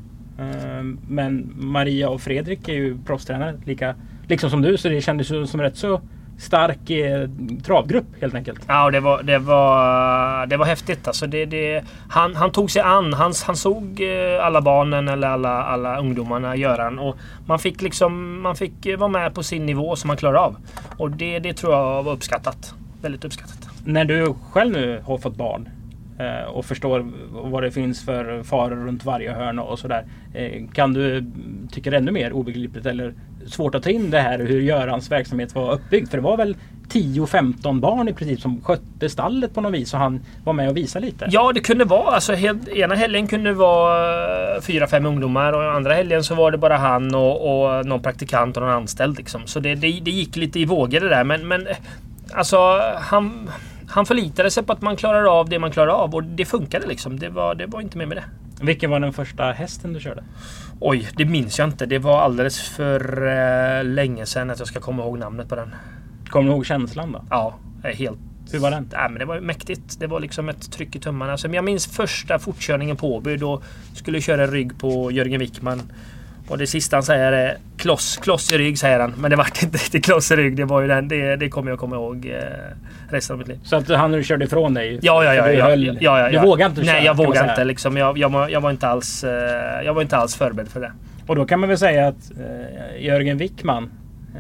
Men 1.08 1.54
Maria 1.56 2.10
och 2.10 2.22
Fredrik 2.22 2.70
är 2.70 2.74
ju 2.74 2.98
proffstränare 3.06 3.56
lika, 3.66 3.96
liksom 4.28 4.50
som 4.50 4.62
du 4.62 4.78
så 4.78 4.90
det 4.90 5.02
kändes 5.02 5.32
ju 5.32 5.48
som 5.48 5.62
rätt 5.62 5.78
så 5.78 6.02
stark 6.38 6.90
eh, 6.90 7.30
travgrupp 7.64 8.06
helt 8.22 8.36
enkelt. 8.36 8.62
Ja, 8.68 8.92
det 8.92 9.00
var, 9.00 9.24
det 9.24 9.40
var, 9.40 10.46
det 10.46 10.58
var 10.58 10.66
häftigt. 10.66 11.08
Alltså 11.08 11.28
det, 11.28 11.46
det, 11.46 11.84
han, 12.10 12.36
han 12.36 12.52
tog 12.52 12.72
sig 12.72 12.82
an. 12.82 13.14
Han, 13.14 13.34
han 13.46 13.56
såg 13.56 14.02
eh, 14.02 14.46
alla 14.46 14.62
barnen 14.62 15.08
eller 15.08 15.28
alla, 15.28 15.64
alla 15.64 16.00
ungdomarna 16.00 16.56
Göran. 16.56 17.00
Och 17.00 17.18
man 17.46 17.60
fick 17.60 17.82
liksom 17.82 18.42
man 18.42 18.56
fick 18.56 18.88
vara 18.98 19.10
med 19.10 19.36
på 19.36 19.44
sin 19.44 19.66
nivå 19.66 19.96
som 19.96 20.08
man 20.08 20.18
klarar 20.18 20.38
av. 20.38 20.56
Och 20.98 21.12
det, 21.12 21.40
det 21.40 21.54
tror 21.54 21.74
jag 21.74 22.04
var 22.04 22.14
uppskattat. 22.14 22.74
Väldigt 23.02 23.26
uppskattat. 23.26 23.70
När 23.86 24.06
du 24.06 24.34
själv 24.52 24.72
nu 24.72 25.02
har 25.06 25.18
fått 25.18 25.36
barn 25.36 25.70
eh, 26.20 26.50
och 26.50 26.66
förstår 26.66 27.12
vad 27.32 27.64
det 27.64 27.72
finns 27.72 28.06
för 28.06 28.44
faror 28.44 28.76
runt 28.76 29.06
varje 29.06 29.32
hörn 29.32 29.60
och 29.60 29.80
sådär. 29.80 30.06
Eh, 30.34 30.68
kan 30.74 30.94
du 30.94 31.32
tycka 31.72 31.90
det 31.90 31.96
är 31.96 32.02
ännu 32.02 32.12
mer 32.12 32.34
obegripligt 32.34 32.86
eller 32.86 33.14
svårt 33.48 33.76
att 33.76 33.84
ta 33.84 33.90
in 33.90 34.12
det 34.12 34.20
här 34.20 34.40
hur 34.40 34.62
Görans 34.62 35.12
verksamhet 35.12 35.56
var 35.56 35.74
uppbyggd. 35.74 36.10
För 36.10 36.18
det 36.18 36.24
var 36.24 36.38
väl 36.38 36.56
10-15 36.90 37.80
barn 37.80 38.08
i 38.08 38.14
princip 38.14 38.42
som 38.42 38.62
skötte 38.62 39.10
stallet 39.10 39.54
på 39.54 39.62
något 39.62 39.74
vis 39.74 39.94
och 39.94 40.00
han 40.00 40.22
var 40.44 40.54
med 40.54 40.70
och 40.70 40.78
visade 40.78 41.06
lite. 41.06 41.28
Ja 41.32 41.52
det 41.54 41.60
kunde 41.60 41.86
vara. 41.86 42.16
Alltså, 42.16 42.34
ena 42.76 42.96
helgen 42.96 43.28
kunde 43.28 43.50
det 43.50 43.54
vara 43.54 44.60
4-5 44.60 45.08
ungdomar 45.08 45.54
och 45.54 45.74
andra 45.74 45.94
helgen 45.94 46.24
så 46.24 46.36
var 46.36 46.52
det 46.52 46.58
bara 46.58 46.78
han 46.78 47.16
och, 47.16 47.68
och 47.68 47.86
någon 47.86 48.02
praktikant 48.02 48.58
och 48.58 48.64
någon 48.64 48.72
anställd. 48.72 49.18
Liksom. 49.18 49.42
Så 49.46 49.60
det, 49.60 49.76
det, 49.76 50.00
det, 50.02 50.12
gick 50.12 50.36
lite 50.36 50.60
i 50.60 50.66
vågor 50.66 51.00
det 51.00 51.10
där. 51.10 51.24
Men, 51.24 51.48
men 51.48 51.68
alltså 52.34 52.82
han, 53.00 53.50
han 53.88 54.06
förlitade 54.06 54.52
sig 54.52 54.64
på 54.64 54.74
att 54.74 54.82
man 54.82 54.96
klarar 54.96 55.40
av 55.40 55.50
det 55.50 55.60
man 55.60 55.72
klarar 55.72 55.92
av 55.92 56.16
och 56.16 56.24
det 56.24 56.46
funkade 56.46 56.88
liksom. 56.88 57.20
Det 57.20 57.30
var, 57.30 57.56
det 57.56 57.66
var 57.66 57.82
inte 57.82 57.98
mer 57.98 58.06
med 58.06 58.18
det. 58.18 58.24
Vilken 58.62 58.92
var 58.92 59.00
den 59.00 59.14
första 59.14 59.52
hästen 59.52 59.94
du 59.94 60.00
körde? 60.00 60.24
Oj, 60.80 61.10
det 61.18 61.26
minns 61.26 61.60
jag 61.60 61.68
inte. 61.68 61.86
Det 61.86 62.00
var 62.00 62.22
alldeles 62.22 62.70
för 62.70 63.28
äh, 63.28 63.84
länge 63.84 64.26
sedan 64.26 64.50
att 64.50 64.60
jag 64.60 64.68
ska 64.68 64.80
komma 64.80 65.04
ihåg 65.04 65.20
namnet 65.20 65.50
på 65.50 65.56
den. 65.56 65.76
Kommer 66.30 66.50
du 66.50 66.56
ihåg 66.56 66.66
känslan 66.66 67.12
då? 67.12 67.26
Ja, 67.30 67.56
helt... 67.84 68.20
Hur 68.52 68.60
var 68.60 68.72
den? 68.72 68.90
Ja, 68.92 69.10
men 69.10 69.20
det 69.20 69.26
var 69.26 69.40
mäktigt. 69.40 70.00
Det 70.00 70.08
var 70.08 70.20
liksom 70.20 70.50
ett 70.50 70.72
tryck 70.72 70.96
i 70.96 71.00
tummarna. 71.00 71.32
Alltså, 71.32 71.48
jag 71.48 71.66
minns 71.66 71.88
första 71.88 72.40
fortkörningen 72.40 72.98
på 72.98 73.16
Åby. 73.16 73.38
Då 73.38 73.62
skulle 73.94 74.18
jag 74.18 74.24
köra 74.24 74.48
rygg 74.48 74.80
på 74.80 75.12
Jörgen 75.12 75.40
Wickman. 75.40 75.82
Och 76.48 76.58
det 76.58 76.68
sista 76.68 76.96
han 76.96 77.04
säger 77.04 77.32
är 77.32 77.58
kloss, 77.78 78.18
kloss 78.18 78.52
i 78.52 78.58
rygg 78.58 78.80
säger 78.80 79.00
han. 79.00 79.14
Men 79.18 79.32
det 79.32 79.38
vart 79.38 79.64
inte 79.64 79.78
riktigt 79.78 80.06
kloss 80.06 80.32
i 80.32 80.36
rygg. 80.36 80.58
Det 80.58 80.66
var 80.66 80.82
ju 80.82 80.88
den. 80.88 81.08
Det, 81.08 81.36
det 81.36 81.50
kommer 81.50 81.72
jag 81.72 81.80
komma 81.80 81.96
ihåg 81.96 82.26
eh, 82.26 82.42
resten 83.10 83.34
av 83.34 83.38
mitt 83.38 83.48
liv. 83.48 83.60
Så 83.64 83.76
att 83.76 83.90
han 83.90 84.12
nu 84.12 84.24
körde 84.24 84.46
ifrån 84.46 84.74
dig? 84.74 85.00
Ja, 85.02 85.24
ja, 85.24 85.34
ja. 85.34 85.52
ja, 85.52 85.76
ja, 86.00 86.20
ja, 86.20 86.42
Du 86.42 86.48
vågade 86.48 86.70
inte 86.70 86.86
köra? 86.86 86.96
Nej, 86.96 87.06
jag 87.06 87.18
vågade 87.18 87.50
inte. 87.50 87.64
Liksom. 87.64 87.98
Jag, 87.98 88.18
jag, 88.18 88.52
jag, 88.52 88.62
var 88.62 88.72
inte 88.72 88.88
alls, 88.88 89.24
eh, 89.24 89.86
jag 89.86 89.94
var 89.94 90.02
inte 90.02 90.18
alls 90.18 90.36
förberedd 90.36 90.68
för 90.68 90.82
det. 90.82 90.92
Och 91.28 91.36
då 91.36 91.46
kan 91.46 91.60
man 91.60 91.70
väl 91.70 91.78
säga 91.78 92.08
att 92.08 92.32
eh, 92.32 93.06
Jörgen 93.06 93.38
Wickman. 93.38 93.92
Eh, 94.36 94.40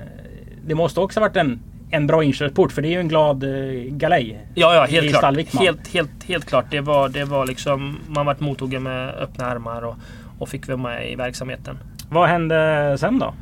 det 0.65 0.75
måste 0.75 0.99
också 0.99 1.19
ha 1.19 1.27
varit 1.27 1.37
en, 1.37 1.59
en 1.91 2.07
bra 2.07 2.23
inkörsport 2.23 2.71
för 2.71 2.81
det 2.81 2.87
är 2.87 2.91
ju 2.91 2.99
en 2.99 3.07
glad 3.07 3.43
eh, 3.43 3.49
galej. 3.89 4.47
Ja, 4.53 4.75
ja 4.75 4.85
helt 4.85 5.09
klart. 5.09 5.35
Helt, 5.59 5.87
helt, 5.87 6.23
helt 6.23 6.45
klart. 6.45 6.65
Det 6.71 6.81
var, 6.81 7.09
det 7.09 7.25
var 7.25 7.45
liksom, 7.45 7.99
man 8.07 8.25
vart 8.25 8.39
mottagen 8.39 8.83
med 8.83 9.09
öppna 9.09 9.45
armar 9.45 9.81
och, 9.81 9.95
och 10.39 10.49
fick 10.49 10.67
vara 10.67 10.77
med 10.77 11.11
i 11.11 11.15
verksamheten. 11.15 11.77
Vad 12.09 12.29
hände 12.29 12.95
sen 12.99 13.19
då? 13.19 13.33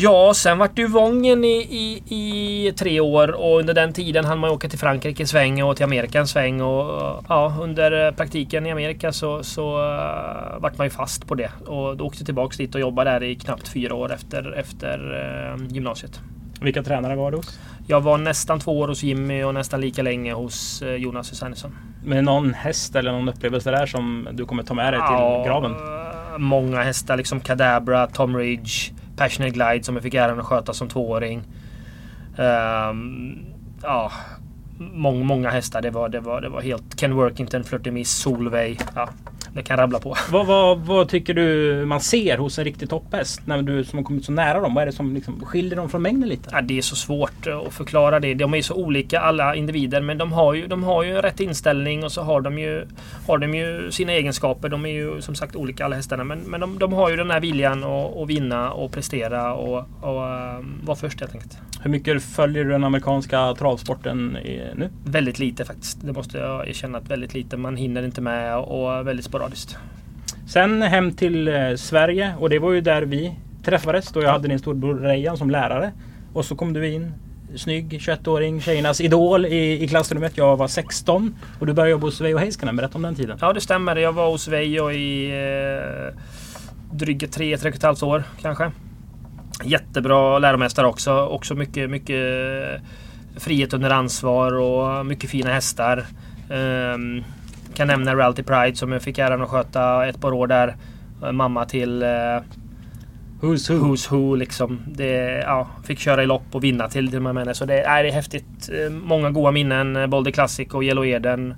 Ja, 0.00 0.34
sen 0.34 0.58
vart 0.58 0.78
ju 0.78 0.86
Vången 0.86 1.44
i, 1.44 1.56
i, 1.58 2.02
i, 2.14 2.72
tre 2.72 3.00
år 3.00 3.30
och 3.30 3.58
under 3.58 3.74
den 3.74 3.92
tiden 3.92 4.24
hann 4.24 4.38
man 4.38 4.50
åka 4.50 4.68
till 4.68 4.78
Frankrike 4.78 5.22
en 5.22 5.26
sväng 5.26 5.62
och 5.62 5.76
till 5.76 5.84
Amerika 5.84 6.20
en 6.20 6.26
sväng. 6.26 6.60
Och, 6.60 7.24
ja, 7.28 7.56
under 7.60 8.12
praktiken 8.12 8.66
i 8.66 8.70
Amerika 8.70 9.12
så, 9.12 9.42
så 9.42 9.78
uh, 9.78 10.60
vart 10.60 10.78
man 10.78 10.86
ju 10.86 10.90
fast 10.90 11.26
på 11.26 11.34
det. 11.34 11.50
Och 11.66 11.96
då 11.96 12.04
åkte 12.04 12.20
jag 12.20 12.26
tillbaks 12.26 12.56
dit 12.56 12.74
och 12.74 12.80
jobbade 12.80 13.10
där 13.10 13.22
i 13.22 13.34
knappt 13.34 13.68
fyra 13.68 13.94
år 13.94 14.12
efter, 14.12 14.52
efter 14.52 14.98
uh, 15.54 15.66
gymnasiet. 15.68 16.20
Vilka 16.60 16.82
tränare 16.82 17.16
var 17.16 17.30
du 17.30 17.36
hos? 17.36 17.60
Jag 17.86 18.00
var 18.00 18.18
nästan 18.18 18.60
två 18.60 18.78
år 18.78 18.88
hos 18.88 19.02
Jimmy 19.02 19.42
och 19.42 19.54
nästan 19.54 19.80
lika 19.80 20.02
länge 20.02 20.32
hos 20.32 20.82
Jonas 20.98 21.32
Husseiniusson. 21.32 21.76
Med 22.04 22.24
någon 22.24 22.54
häst 22.54 22.96
eller 22.96 23.12
någon 23.12 23.28
upplevelse 23.28 23.70
där 23.70 23.86
som 23.86 24.28
du 24.32 24.44
kommer 24.46 24.62
ta 24.62 24.74
med 24.74 24.92
dig 24.92 25.00
till 25.00 25.14
ja, 25.14 25.44
graven? 25.46 25.74
Många 26.38 26.82
hästar. 26.82 27.16
Liksom 27.16 27.40
Cadabra, 27.40 28.06
Tom 28.06 28.36
Ridge, 28.36 28.92
Passionate 29.16 29.50
Glide 29.50 29.84
som 29.84 29.94
jag 29.94 30.02
fick 30.02 30.14
äran 30.14 30.40
att 30.40 30.46
sköta 30.46 30.72
som 30.72 30.88
tvååring. 30.88 31.42
Um, 32.36 33.38
ja, 33.82 34.12
många, 34.78 35.24
många 35.24 35.50
hästar. 35.50 35.82
Det 35.82 35.90
var, 35.90 36.08
det, 36.08 36.20
var, 36.20 36.40
det 36.40 36.48
var 36.48 36.60
helt... 36.60 37.00
Ken 37.00 37.14
Workington, 37.14 37.64
Flirty 37.64 37.90
Miss, 37.90 38.10
Solveig. 38.10 38.80
Ja, 38.94 39.08
det 39.54 39.62
kan 39.62 39.76
rabbla 39.76 39.98
på. 39.98 40.16
Vad, 40.30 40.46
vad, 40.46 40.78
vad, 40.78 41.08
tycker 41.08 41.34
du 41.34 41.84
man 41.86 42.00
ser 42.00 42.38
hos 42.38 42.58
en 42.58 42.64
riktig 42.64 42.90
topphäst? 42.90 43.46
När 43.46 43.62
du 43.62 43.84
som 43.84 43.98
har 43.98 44.04
kommit 44.04 44.24
så 44.24 44.32
nära 44.32 44.60
dem. 44.60 44.74
Vad 44.74 44.82
är 44.82 44.86
det 44.86 44.92
som 44.92 45.14
liksom 45.14 45.44
skiljer 45.44 45.76
dem 45.76 45.88
från 45.88 46.02
mängden 46.02 46.28
lite? 46.28 46.48
Ja, 46.52 46.60
det 46.60 46.78
är 46.78 46.82
så 46.82 46.96
svårt 46.96 47.46
att 47.46 47.74
förklara 47.74 48.20
det. 48.20 48.34
De 48.34 48.54
är 48.54 48.62
så 48.62 48.74
olika 48.74 49.20
alla 49.20 49.54
individer. 49.54 50.00
Men 50.00 50.18
de 50.18 50.32
har 50.32 50.54
ju, 50.54 50.66
de 50.66 50.84
har 50.84 51.02
ju 51.02 51.14
rätt 51.14 51.40
inställning 51.40 52.04
och 52.04 52.12
så 52.12 52.22
har 52.22 52.40
de 52.40 52.58
ju, 52.58 52.86
har 53.26 53.38
de 53.38 53.54
ju 53.54 53.90
sina 53.90 54.12
egenskaper. 54.12 54.68
De 54.68 54.86
är 54.86 54.92
ju 54.92 55.20
som 55.20 55.34
sagt 55.34 55.56
olika 55.56 55.84
alla 55.84 55.96
hästarna. 55.96 56.24
Men, 56.24 56.38
men 56.38 56.60
de, 56.60 56.78
de 56.78 56.92
har 56.92 57.10
ju 57.10 57.16
den 57.16 57.30
här 57.30 57.40
viljan 57.40 57.84
att, 57.84 58.16
att 58.16 58.28
vinna 58.28 58.72
och 58.72 58.92
prestera 58.92 59.54
och, 59.54 59.78
och 60.00 60.22
um, 60.58 60.80
vara 60.84 60.96
först 60.96 61.20
helt 61.20 61.34
enkelt. 61.34 61.58
Hur 61.82 61.90
mycket 61.90 62.22
följer 62.22 62.64
du 62.64 62.70
den 62.70 62.84
amerikanska 62.84 63.54
travsporten 63.54 64.38
nu? 64.74 64.88
Väldigt 65.04 65.38
lite 65.38 65.64
faktiskt. 65.64 65.98
Det 66.02 66.12
måste 66.12 66.38
jag 66.38 66.68
erkänna. 66.68 67.00
Väldigt 67.00 67.34
lite. 67.34 67.56
Man 67.56 67.76
hinner 67.76 68.02
inte 68.02 68.20
med 68.20 68.58
och 68.58 69.06
väldigt 69.06 69.24
sporadiskt. 69.38 69.78
Sen 70.46 70.82
hem 70.82 71.12
till 71.12 71.48
eh, 71.48 71.74
Sverige 71.76 72.34
och 72.38 72.50
det 72.50 72.58
var 72.58 72.72
ju 72.72 72.80
där 72.80 73.02
vi 73.02 73.34
träffades 73.64 74.12
då 74.12 74.22
jag 74.22 74.30
hade 74.30 74.48
din 74.48 74.58
storbror 74.58 74.94
Rejan 74.94 75.36
som 75.36 75.50
lärare. 75.50 75.92
Och 76.32 76.44
så 76.44 76.56
kom 76.56 76.72
du 76.72 76.88
in 76.88 77.12
snygg 77.56 77.92
21-åring, 77.92 78.60
tjejernas 78.60 79.00
idol 79.00 79.46
i, 79.46 79.84
i 79.84 79.88
klassrummet. 79.88 80.36
Jag 80.36 80.56
var 80.56 80.68
16 80.68 81.34
och 81.60 81.66
du 81.66 81.72
började 81.72 81.90
jobba 81.90 82.06
hos 82.06 82.20
Veijo 82.20 82.38
Heiskanen. 82.38 82.76
Berätta 82.76 82.94
om 82.94 83.02
den 83.02 83.14
tiden. 83.14 83.38
Ja 83.40 83.52
det 83.52 83.60
stämmer. 83.60 83.96
Jag 83.96 84.12
var 84.12 84.30
hos 84.30 84.48
Veijo 84.48 84.90
i 84.90 85.30
eh, 85.30 86.14
drygt 86.92 87.32
tre, 87.32 87.56
tre 87.56 87.70
och 87.70 87.76
ett 87.76 87.82
halvt 87.82 88.02
år 88.02 88.22
kanske. 88.42 88.70
Jättebra 89.64 90.38
läromästare 90.38 90.86
också. 90.86 91.26
Också 91.26 91.54
mycket, 91.54 91.90
mycket 91.90 92.24
frihet 93.36 93.74
under 93.74 93.90
ansvar 93.90 94.52
och 94.52 95.06
mycket 95.06 95.30
fina 95.30 95.52
hästar. 95.52 96.06
Um, 96.50 97.24
kan 97.78 97.88
nämna 97.88 98.14
Realty 98.14 98.42
Pride 98.42 98.76
som 98.76 98.92
jag 98.92 99.02
fick 99.02 99.18
äran 99.18 99.42
att 99.42 99.48
sköta 99.48 100.06
ett 100.06 100.20
par 100.20 100.32
år 100.32 100.46
där. 100.46 100.76
Mamma 101.32 101.64
till 101.64 102.02
uh, 102.02 102.40
Who's 103.40 103.72
Who. 103.72 103.86
Who's 103.86 104.10
Who 104.10 104.34
liksom. 104.34 104.80
Det, 104.86 105.42
ja, 105.46 105.68
fick 105.84 105.98
köra 105.98 106.22
i 106.22 106.26
lopp 106.26 106.42
och 106.52 106.64
vinna 106.64 106.88
till, 106.88 107.10
till 107.10 107.20
med. 107.20 107.56
Så 107.56 107.64
det, 107.64 107.84
nej, 107.86 108.02
det 108.02 108.08
är 108.08 108.12
häftigt. 108.12 108.70
Eh, 108.72 108.92
många 108.92 109.30
goda 109.30 109.50
minnen. 109.50 110.10
Boulder 110.10 110.30
Classic 110.30 110.68
och 110.68 110.84
Yellow 110.84 111.06
Eden. 111.06 111.54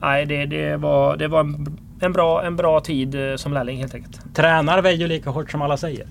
Nej, 0.00 0.26
det, 0.26 0.46
det 0.46 0.76
var, 0.76 1.16
det 1.16 1.28
var 1.28 1.40
en, 1.40 1.78
en, 2.00 2.12
bra, 2.12 2.44
en 2.44 2.56
bra 2.56 2.80
tid 2.80 3.14
eh, 3.14 3.36
som 3.36 3.52
lärling 3.52 3.78
helt 3.78 3.94
enkelt. 3.94 4.34
Tränar 4.34 4.82
Veijo 4.82 5.06
lika 5.06 5.30
hårt 5.30 5.50
som 5.50 5.62
alla 5.62 5.76
säger? 5.76 6.06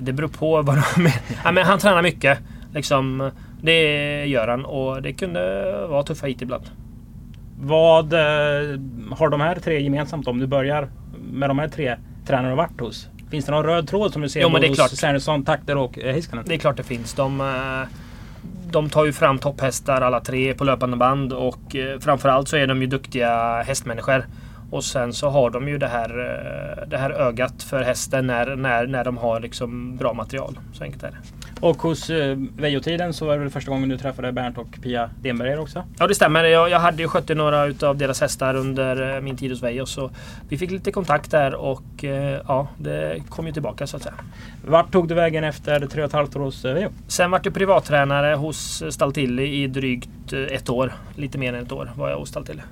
Det 0.00 0.12
beror 0.12 0.28
på 0.28 0.62
vad 0.62 0.76
de... 0.76 1.10
ja, 1.44 1.52
men 1.52 1.64
han 1.64 1.78
tränar 1.78 2.02
mycket. 2.02 2.38
Liksom, 2.74 3.30
det 3.62 4.26
gör 4.26 4.48
han 4.48 4.64
och 4.64 5.02
det 5.02 5.12
kunde 5.12 5.40
vara 5.86 6.02
tuffa 6.02 6.26
hit 6.26 6.42
ibland. 6.42 6.64
Vad 7.64 8.12
eh, 8.12 8.18
har 9.16 9.28
de 9.28 9.40
här 9.40 9.54
tre 9.54 9.80
gemensamt 9.80 10.28
om 10.28 10.38
du 10.38 10.46
börjar 10.46 10.88
med 11.32 11.50
de 11.50 11.58
här 11.58 11.68
tre 11.68 11.96
tränarna 12.26 12.48
du 12.48 12.56
varit 12.56 12.80
hos? 12.80 13.08
Finns 13.30 13.44
det 13.44 13.52
någon 13.52 13.64
röd 13.64 13.88
tråd 13.88 14.12
som 14.12 14.22
du 14.22 14.28
ser 14.28 14.40
jo, 14.40 14.50
både 14.50 14.68
hos 14.68 14.96
Särnesson, 14.98 15.44
Takter 15.44 15.76
och 15.76 15.98
eh, 15.98 16.12
Heiskanen? 16.12 16.44
Det 16.48 16.54
är 16.54 16.58
klart 16.58 16.76
det 16.76 16.82
finns. 16.82 17.14
De, 17.14 17.40
eh, 17.40 17.88
de 18.70 18.90
tar 18.90 19.04
ju 19.04 19.12
fram 19.12 19.38
topphästar 19.38 20.00
alla 20.00 20.20
tre 20.20 20.54
på 20.54 20.64
löpande 20.64 20.96
band 20.96 21.32
och 21.32 21.76
framförallt 22.00 22.48
så 22.48 22.56
är 22.56 22.66
de 22.66 22.80
ju 22.80 22.86
duktiga 22.86 23.62
hästmänniskor. 23.62 24.24
Och 24.72 24.84
sen 24.84 25.12
så 25.12 25.28
har 25.28 25.50
de 25.50 25.68
ju 25.68 25.78
det 25.78 25.86
här, 25.86 26.08
det 26.86 26.98
här 26.98 27.10
ögat 27.10 27.62
för 27.62 27.82
hästen 27.82 28.26
när, 28.26 28.56
när, 28.56 28.86
när 28.86 29.04
de 29.04 29.16
har 29.16 29.40
liksom 29.40 29.96
bra 29.96 30.12
material. 30.12 30.58
Så 30.72 30.84
enkelt 30.84 31.02
är 31.02 31.10
det. 31.10 31.16
Och 31.66 31.76
hos 31.76 32.10
eh, 32.10 32.36
Vejotiden 32.56 33.12
så 33.12 33.26
var 33.26 33.32
det 33.32 33.38
väl 33.38 33.50
första 33.50 33.70
gången 33.70 33.88
du 33.88 33.98
träffade 33.98 34.32
Bernt 34.32 34.58
och 34.58 34.78
Pia 34.82 35.10
Denberger 35.20 35.60
också? 35.60 35.84
Ja 35.98 36.06
det 36.06 36.14
stämmer. 36.14 36.44
Jag, 36.44 36.70
jag 36.70 36.78
hade 36.78 37.02
ju 37.02 37.08
skött 37.08 37.28
några 37.28 37.66
utav 37.66 37.96
deras 37.96 38.20
hästar 38.20 38.54
under 38.54 39.16
eh, 39.16 39.20
min 39.20 39.36
tid 39.36 39.50
hos 39.50 39.62
Vejo. 39.62 39.86
Så 39.86 40.10
vi 40.48 40.58
fick 40.58 40.70
lite 40.70 40.92
kontakt 40.92 41.30
där 41.30 41.54
och 41.54 42.04
eh, 42.04 42.40
ja, 42.48 42.68
det 42.78 43.22
kom 43.28 43.46
ju 43.46 43.52
tillbaka 43.52 43.86
så 43.86 43.96
att 43.96 44.02
säga. 44.02 44.14
Vart 44.66 44.92
tog 44.92 45.08
du 45.08 45.14
vägen 45.14 45.44
efter 45.44 45.86
tre 45.86 46.02
och 46.02 46.08
ett 46.08 46.12
halvt 46.12 46.36
år 46.36 46.40
hos 46.40 46.64
eh, 46.64 46.74
Vejo? 46.74 46.88
Sen 47.08 47.30
vart 47.30 47.44
jag 47.44 47.54
privattränare 47.54 48.34
hos 48.34 48.82
Staltilli 48.90 49.62
i 49.62 49.66
drygt 49.66 50.32
eh, 50.32 50.40
ett 50.40 50.70
år. 50.70 50.92
Lite 51.16 51.38
mer 51.38 51.54
än 51.54 51.62
ett 51.62 51.72
år 51.72 51.90
var 51.96 52.10
jag 52.10 52.16
hos 52.16 52.28
Staltilli. 52.28 52.62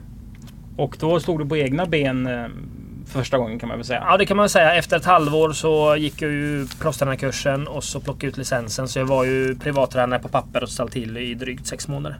Och 0.80 0.96
då 1.00 1.20
stod 1.20 1.38
du 1.38 1.46
på 1.46 1.56
egna 1.56 1.86
ben 1.86 2.26
eh, 2.26 2.46
första 3.06 3.38
gången 3.38 3.58
kan 3.58 3.68
man 3.68 3.78
väl 3.78 3.86
säga? 3.86 4.04
Ja 4.08 4.16
det 4.16 4.26
kan 4.26 4.36
man 4.36 4.48
säga. 4.48 4.74
Efter 4.74 4.96
ett 4.96 5.04
halvår 5.04 5.52
så 5.52 5.96
gick 5.96 6.22
jag 6.22 6.30
ju 6.30 6.66
proffstränarkursen 6.80 7.68
och 7.68 7.84
så 7.84 8.00
plockade 8.00 8.26
jag 8.26 8.30
ut 8.30 8.36
licensen. 8.36 8.88
Så 8.88 8.98
jag 8.98 9.06
var 9.06 9.24
ju 9.24 9.54
privattränare 9.54 10.20
på 10.20 10.28
papper 10.28 10.62
och 10.62 10.68
ställt 10.68 10.92
till 10.92 11.16
i 11.16 11.34
drygt 11.34 11.66
sex 11.66 11.88
månader. 11.88 12.18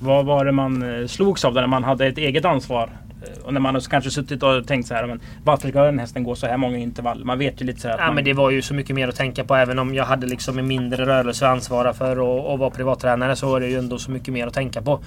Vad 0.00 0.24
var 0.24 0.44
det 0.44 0.52
man 0.52 1.00
eh, 1.00 1.06
slogs 1.06 1.44
av 1.44 1.54
när 1.54 1.66
man 1.66 1.84
hade 1.84 2.06
ett 2.06 2.18
eget 2.18 2.44
ansvar? 2.44 2.90
Eh, 3.22 3.44
och 3.44 3.52
när 3.52 3.60
man 3.60 3.80
kanske 3.80 4.10
suttit 4.10 4.42
och 4.42 4.66
tänkt 4.66 4.88
så 4.88 4.94
här, 4.94 5.06
men 5.06 5.20
varför 5.44 5.68
ska 5.68 5.82
den 5.82 5.98
hästen 5.98 6.24
gå 6.24 6.34
så 6.34 6.46
här 6.46 6.56
många 6.56 6.78
intervall? 6.78 7.24
Man 7.24 7.38
vet 7.38 7.60
ju 7.60 7.64
lite 7.64 7.80
så 7.80 7.88
här 7.88 7.98
Ja 7.98 8.06
man... 8.06 8.14
men 8.14 8.24
det 8.24 8.32
var 8.32 8.50
ju 8.50 8.62
så 8.62 8.74
mycket 8.74 8.96
mer 8.96 9.08
att 9.08 9.16
tänka 9.16 9.44
på. 9.44 9.54
Även 9.54 9.78
om 9.78 9.94
jag 9.94 10.04
hade 10.04 10.26
liksom 10.26 10.58
en 10.58 10.66
mindre 10.66 11.06
rörelse 11.06 11.46
att 11.46 11.52
ansvara 11.52 11.92
för 11.92 12.18
och, 12.18 12.52
och 12.52 12.58
var 12.58 12.70
privattränare 12.70 13.36
så 13.36 13.46
var 13.46 13.60
det 13.60 13.66
ju 13.66 13.78
ändå 13.78 13.98
så 13.98 14.10
mycket 14.10 14.34
mer 14.34 14.46
att 14.46 14.54
tänka 14.54 14.82
på 14.82 15.00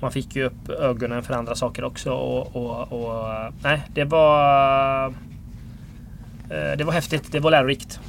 man 0.00 0.12
fick 0.12 0.36
ju 0.36 0.44
upp 0.44 0.68
ögonen 0.68 1.22
för 1.22 1.34
andra 1.34 1.54
saker 1.54 1.84
också. 1.84 2.10
Och, 2.10 2.56
och, 2.56 2.92
och 2.92 3.52
nej, 3.62 3.82
det 3.94 4.04
var... 4.04 5.06
Eh, 6.50 6.76
det 6.78 6.84
var 6.84 6.92
häftigt. 6.92 7.32
Det 7.32 7.40
var 7.40 7.50
lärorikt. 7.50 8.00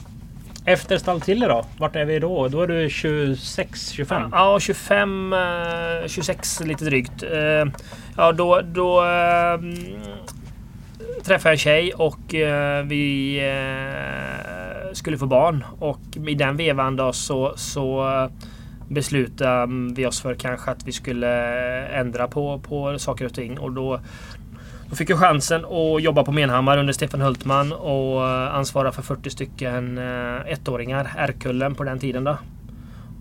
Efter 0.66 0.98
Stalltille 0.98 1.48
då? 1.48 1.66
Vart 1.78 1.96
är 1.96 2.06
vi 2.06 2.20
då? 2.20 2.48
Då 2.48 2.62
är 2.62 2.68
du 2.68 2.90
26, 2.90 3.90
25? 3.90 4.30
Ja, 4.32 4.60
25, 4.60 5.36
26 6.08 6.60
lite 6.60 6.86
drygt. 6.86 7.24
Ja, 8.18 8.32
då, 8.32 8.62
då 8.62 9.02
ehm, 9.02 9.70
äh, 9.70 11.24
träffade 11.24 11.50
jag 11.50 11.54
en 11.54 11.58
tjej 11.58 11.94
och 11.94 12.36
äh, 12.36 12.86
vi 12.86 13.38
eh, 13.40 14.94
skulle 14.94 15.18
få 15.18 15.26
barn. 15.26 15.64
Och 15.80 16.00
i 16.28 16.36
den 16.36 16.58
vevan 16.58 16.96
då 16.96 17.14
så, 17.14 17.54
så 17.56 18.06
beslutade 18.88 19.64
mm, 19.64 19.94
vi 19.94 20.06
oss 20.06 20.22
för 20.22 20.36
kanske 20.36 20.72
att 20.72 20.88
vi 20.88 20.92
skulle 20.92 21.30
ändra 21.88 22.28
på, 22.28 22.60
på 22.60 23.00
saker 23.00 23.26
och 23.26 23.34
ting. 23.34 23.60
Och 23.60 23.72
då, 23.72 24.00
då 24.90 24.96
fick 24.96 25.10
jag 25.10 25.20
chansen 25.20 25.66
att 25.66 26.04
jobba 26.04 26.24
på 26.24 26.32
Menhammar 26.32 26.78
under 26.78 26.94
Stefan 26.94 27.22
Hultman 27.22 27.72
och 27.72 28.28
ansvara 28.56 28.92
för 28.92 29.02
40 29.02 29.30
stycken 29.30 29.98
eh, 29.98 30.54
ettåringar, 30.54 31.12
R-kullen 31.18 31.76
på 31.76 31.84
den 31.84 32.00
tiden. 32.00 32.24
Då. 32.24 32.38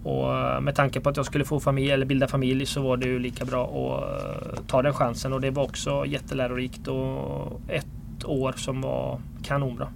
Och 0.05 0.37
eh, 0.37 0.61
med 0.61 0.75
tanke 0.75 1.01
på 1.01 1.09
att 1.09 1.17
jag 1.17 1.27
skulle 1.27 1.45
få 1.45 1.61
familj 1.61 1.91
eller 1.91 2.07
bilda 2.07 2.29
familj 2.29 2.67
så 2.67 2.83
var 2.83 2.97
det 2.97 3.07
ju 3.07 3.19
lika 3.19 3.45
bra 3.45 3.65
att 3.65 4.59
eh, 4.59 4.65
ta 4.67 4.83
den 4.83 4.95
chansen. 4.95 5.33
Och 5.33 5.41
det 5.41 5.51
var 5.51 5.63
också 5.63 6.07
jättelärorikt 6.07 6.89
och 6.89 7.61
ett 7.69 8.25
år 8.25 8.53
som 8.57 8.81
var 8.81 9.21
kanonbra. 9.43 9.89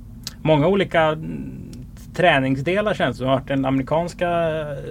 Många 0.42 0.66
olika 0.66 1.16
träningsdelar 2.14 2.94
känns 2.94 3.16
det 3.16 3.18
som. 3.18 3.26
varit 3.26 3.48
den 3.48 3.64
amerikanska 3.64 4.28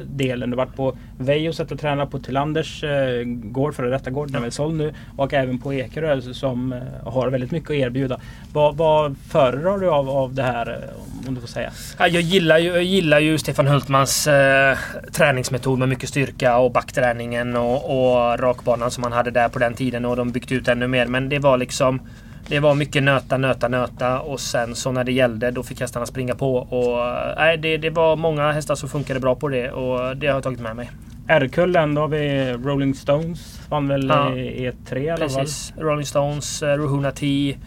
delen. 0.06 0.50
Du 0.50 0.58
har 0.58 0.65
varit 0.65 0.75
på 0.75 0.98
Vejo 1.18 1.53
sätt 1.53 1.72
att 1.72 1.80
träna 1.80 2.06
på 2.06 2.20
Tillanders 2.20 2.84
eh, 2.84 3.24
gård, 3.25 3.75
före 3.75 3.89
detta 3.89 4.10
gård, 4.10 4.27
den 4.27 4.36
är 4.36 4.42
väl 4.42 4.51
såld 4.51 4.75
nu. 4.77 4.94
Och 5.18 5.34
även 5.34 5.60
på 5.60 5.74
Ekerö 5.74 6.22
som 6.22 6.74
eh, 6.74 7.13
har 7.13 7.30
väldigt 7.30 7.51
mycket 7.51 7.70
att 7.70 7.75
erbjuda. 7.75 8.20
Vad, 8.53 8.77
vad 8.77 9.15
föredrar 9.30 9.77
du 9.77 9.89
av, 9.89 10.10
av 10.10 10.34
det 10.34 10.44
här? 10.44 10.70
Eh, 10.70 11.27
om 11.27 11.36
du 11.36 11.42
får 11.42 11.48
säga. 11.48 11.72
Ja, 12.00 12.08
jag, 12.08 12.22
gillar 12.22 12.58
ju, 12.58 12.70
jag 12.70 12.84
gillar 12.84 13.20
ju 13.20 13.38
Stefan 13.38 13.68
Hultmans 13.68 14.27
eh, 14.27 14.77
träningsmetod 15.12 15.80
med 15.80 15.89
mycket 15.89 16.10
styrka 16.10 16.58
och 16.58 16.72
backträningen 16.72 17.58
och, 17.58 17.75
och 17.86 18.39
rakbanan 18.39 18.92
som 18.92 19.03
han 19.03 19.12
hade 19.12 19.32
där 19.32 19.50
på 19.50 19.60
den 19.60 19.74
tiden. 19.74 20.06
Och 20.06 20.15
de 20.15 20.32
byggt 20.32 20.51
ut 20.51 20.68
ännu 20.68 20.88
mer. 20.88 21.06
Men 21.06 21.30
det 21.30 21.39
var 21.39 21.58
liksom 21.58 22.00
det 22.48 22.60
var 22.60 22.76
mycket 22.76 23.04
nöta, 23.04 23.38
nöta, 23.38 23.68
nöta 23.68 24.20
och 24.20 24.40
sen 24.40 24.76
så 24.76 24.92
när 24.92 25.04
det 25.04 25.12
gällde 25.12 25.52
då 25.52 25.64
fick 25.64 25.82
hästarna 25.82 26.06
springa 26.06 26.36
på. 26.36 26.56
Och, 26.56 26.98
nej, 27.38 27.58
det, 27.58 27.78
det 27.78 27.90
var 27.90 28.16
många 28.16 28.52
hästar 28.52 28.76
som 28.76 28.89
funkade 28.89 29.20
bra 29.20 29.36
på 29.36 29.50
det 29.50 29.72
och 29.72 30.17
det 30.17 30.28
har 30.28 30.34
jag 30.34 30.44
tagit 30.44 30.60
med 30.60 30.76
mig. 30.76 30.91
R-kullen, 31.28 31.96
då 31.96 32.02
har 32.02 32.08
vi 32.08 32.54
Rolling 32.54 32.96
Stones. 32.96 33.60
Vann 33.70 33.88
väl 33.88 34.08
ja, 34.08 34.30
E3 34.30 34.98
i 34.98 35.10
alla 35.10 35.17
Precis. 35.17 35.74
Rolling 35.78 36.06
Stones, 36.06 36.63
uh, 36.63 36.67
Ruhuna 36.67 37.12
T. 37.12 37.58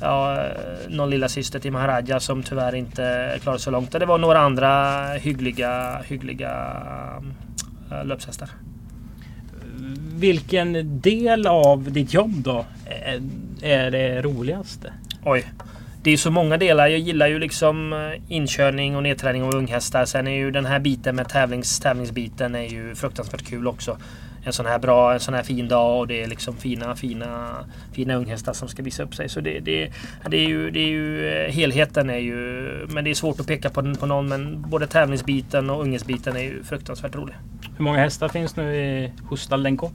Ja, 0.00 0.44
någon 0.88 1.10
lilla 1.10 1.28
syster 1.28 1.58
till 1.58 1.72
Maharaja 1.72 2.20
som 2.20 2.42
tyvärr 2.42 2.74
inte 2.74 3.38
klarade 3.42 3.62
så 3.62 3.70
långt. 3.70 3.92
Det 3.92 4.06
var 4.06 4.18
några 4.18 4.38
andra 4.38 5.02
hyggliga, 5.12 6.02
hyggliga 6.04 6.76
uh, 7.92 8.04
löpshästar. 8.04 8.48
Vilken 10.14 11.00
del 11.00 11.46
av 11.46 11.92
ditt 11.92 12.14
jobb 12.14 12.32
då 12.32 12.64
är 13.62 13.90
det 13.90 14.22
roligaste? 14.22 14.92
Oj. 15.24 15.44
Det 16.02 16.10
är 16.10 16.16
så 16.16 16.30
många 16.30 16.56
delar. 16.56 16.86
Jag 16.86 17.00
gillar 17.00 17.26
ju 17.26 17.38
liksom 17.38 17.92
eh, 17.92 17.98
inkörning 18.28 18.96
och 18.96 19.02
nedträning 19.02 19.42
av 19.42 19.54
unghästar. 19.54 20.04
Sen 20.04 20.26
är 20.26 20.36
ju 20.36 20.50
den 20.50 20.66
här 20.66 20.78
biten 20.78 21.16
med 21.16 21.28
tävlings, 21.28 21.80
tävlingsbiten 21.80 22.54
är 22.54 22.68
ju 22.68 22.94
fruktansvärt 22.94 23.42
kul 23.46 23.68
också. 23.68 23.98
En 24.44 24.52
sån 24.52 24.66
här 24.66 24.78
bra, 24.78 25.12
en 25.12 25.20
sån 25.20 25.34
här 25.34 25.42
fin 25.42 25.68
dag 25.68 25.98
och 25.98 26.06
det 26.06 26.22
är 26.22 26.26
liksom 26.26 26.56
fina, 26.56 26.96
fina, 26.96 27.56
fina 27.92 28.14
unghästar 28.14 28.52
som 28.52 28.68
ska 28.68 28.82
visa 28.82 29.02
upp 29.02 29.14
sig. 29.14 29.28
Så 29.28 29.40
det, 29.40 29.60
det, 29.60 29.92
det, 30.30 30.36
är 30.36 30.48
ju, 30.48 30.70
det 30.70 30.80
är 30.80 30.88
ju, 30.88 31.28
eh, 31.28 31.52
helheten 31.52 32.10
är 32.10 32.18
ju, 32.18 32.36
men 32.88 33.04
det 33.04 33.10
är 33.10 33.14
svårt 33.14 33.40
att 33.40 33.46
peka 33.46 33.70
på, 33.70 33.94
på 33.94 34.06
någon. 34.06 34.28
Men 34.28 34.62
både 34.62 34.86
tävlingsbiten 34.86 35.70
och 35.70 35.82
unghästbiten 35.82 36.36
är 36.36 36.42
ju 36.42 36.62
fruktansvärt 36.64 37.14
rolig. 37.14 37.34
Hur 37.80 37.84
många 37.84 37.98
hästar 37.98 38.28
finns 38.28 38.56
nu 38.56 38.76
i 38.76 39.12
hos 39.28 39.42
Staldenko? 39.42 39.86
Uh, 39.86 39.92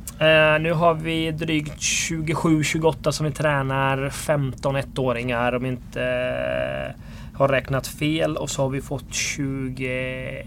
nu 0.59 0.73
har 0.73 0.93
vi 0.93 1.31
drygt 1.31 1.77
27-28 1.77 3.11
som 3.11 3.25
vi 3.25 3.31
tränar. 3.31 4.09
15 4.09 4.75
ettåringar 4.75 5.55
om 5.55 5.65
inte 5.65 5.99
uh, 5.99 7.37
har 7.37 7.47
räknat 7.47 7.87
fel. 7.87 8.37
Och 8.37 8.49
så 8.49 8.61
har 8.61 8.69
vi 8.69 8.81
fått 8.81 9.13
21 9.13 10.45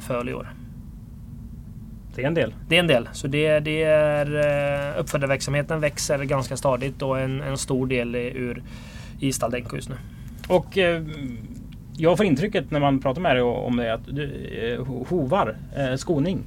föl 0.00 0.28
i 0.28 0.34
år. 0.34 0.52
Det 2.14 2.22
är 2.22 2.26
en 2.26 2.34
del. 2.34 2.54
Det 2.68 2.76
är 2.76 2.80
en 2.80 2.86
del. 2.86 3.08
Så 3.12 3.26
det, 3.26 3.60
det 3.60 3.82
är 3.82 4.34
uh, 4.34 5.00
uppfödarverksamheten 5.00 5.80
växer 5.80 6.24
ganska 6.24 6.56
stadigt 6.56 7.02
och 7.02 7.20
en, 7.20 7.40
en 7.40 7.58
stor 7.58 7.86
del 7.86 8.14
ur 8.14 8.62
i 9.20 9.32
Staldenko 9.32 9.76
just 9.76 9.88
nu. 9.88 9.96
Och 10.48 10.78
jag 11.96 12.16
får 12.16 12.26
intrycket 12.26 12.70
när 12.70 12.80
man 12.80 13.00
pratar 13.00 13.20
med 13.20 13.36
dig 13.36 13.42
om 13.42 13.76
det 13.76 13.94
att 13.94 14.06
du, 14.06 14.24
eh, 14.74 15.06
hovar, 15.08 15.56
eh, 15.76 15.96
skoning. 15.96 16.42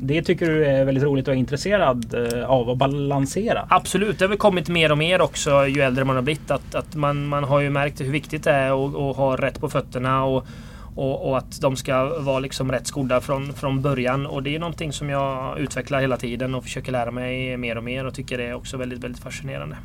Det 0.00 0.22
tycker 0.22 0.46
du 0.46 0.66
är 0.66 0.84
väldigt 0.84 1.04
roligt 1.04 1.28
och 1.28 1.34
är 1.34 1.38
intresserad 1.38 2.14
eh, 2.14 2.50
av 2.50 2.70
att 2.70 2.78
balansera? 2.78 3.66
Absolut, 3.70 4.18
det 4.18 4.24
har 4.24 4.28
väl 4.28 4.38
kommit 4.38 4.68
mer 4.68 4.92
och 4.92 4.98
mer 4.98 5.20
också 5.20 5.66
ju 5.66 5.80
äldre 5.80 6.04
man 6.04 6.16
har 6.16 6.22
blivit. 6.22 6.50
Att, 6.50 6.74
att 6.74 6.94
man, 6.94 7.26
man 7.26 7.44
har 7.44 7.60
ju 7.60 7.70
märkt 7.70 8.00
hur 8.00 8.10
viktigt 8.10 8.44
det 8.44 8.50
är 8.50 8.86
att, 8.86 8.96
att 8.96 9.16
ha 9.16 9.36
rätt 9.36 9.60
på 9.60 9.68
fötterna 9.68 10.24
och, 10.24 10.46
och, 10.94 11.28
och, 11.28 11.38
att 11.38 11.60
de 11.60 11.76
ska 11.76 12.20
vara 12.20 12.38
liksom 12.38 12.72
rätt 12.72 12.86
skodda 12.86 13.20
från, 13.20 13.52
från 13.52 13.82
början. 13.82 14.26
Och 14.26 14.42
det 14.42 14.54
är 14.54 14.58
någonting 14.58 14.92
som 14.92 15.10
jag 15.10 15.58
utvecklar 15.58 16.00
hela 16.00 16.16
tiden 16.16 16.54
och 16.54 16.62
försöker 16.62 16.92
lära 16.92 17.10
mig 17.10 17.56
mer 17.56 17.78
och 17.78 17.84
mer 17.84 18.06
och 18.06 18.14
tycker 18.14 18.38
det 18.38 18.44
är 18.44 18.54
också 18.54 18.76
väldigt, 18.76 19.04
väldigt 19.04 19.22
fascinerande. 19.22 19.76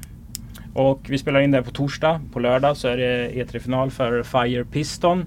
Och 0.78 1.06
vi 1.10 1.18
spelar 1.18 1.40
in 1.40 1.52
det 1.52 1.64
på 1.64 1.72
torsdag. 1.72 2.22
På 2.34 2.40
lördag 2.40 2.78
så 2.78 2.88
är 2.88 2.98
det 2.98 3.30
E3-final 3.32 3.92
för 3.92 4.24
Fire 4.24 4.66
Piston. 4.66 5.26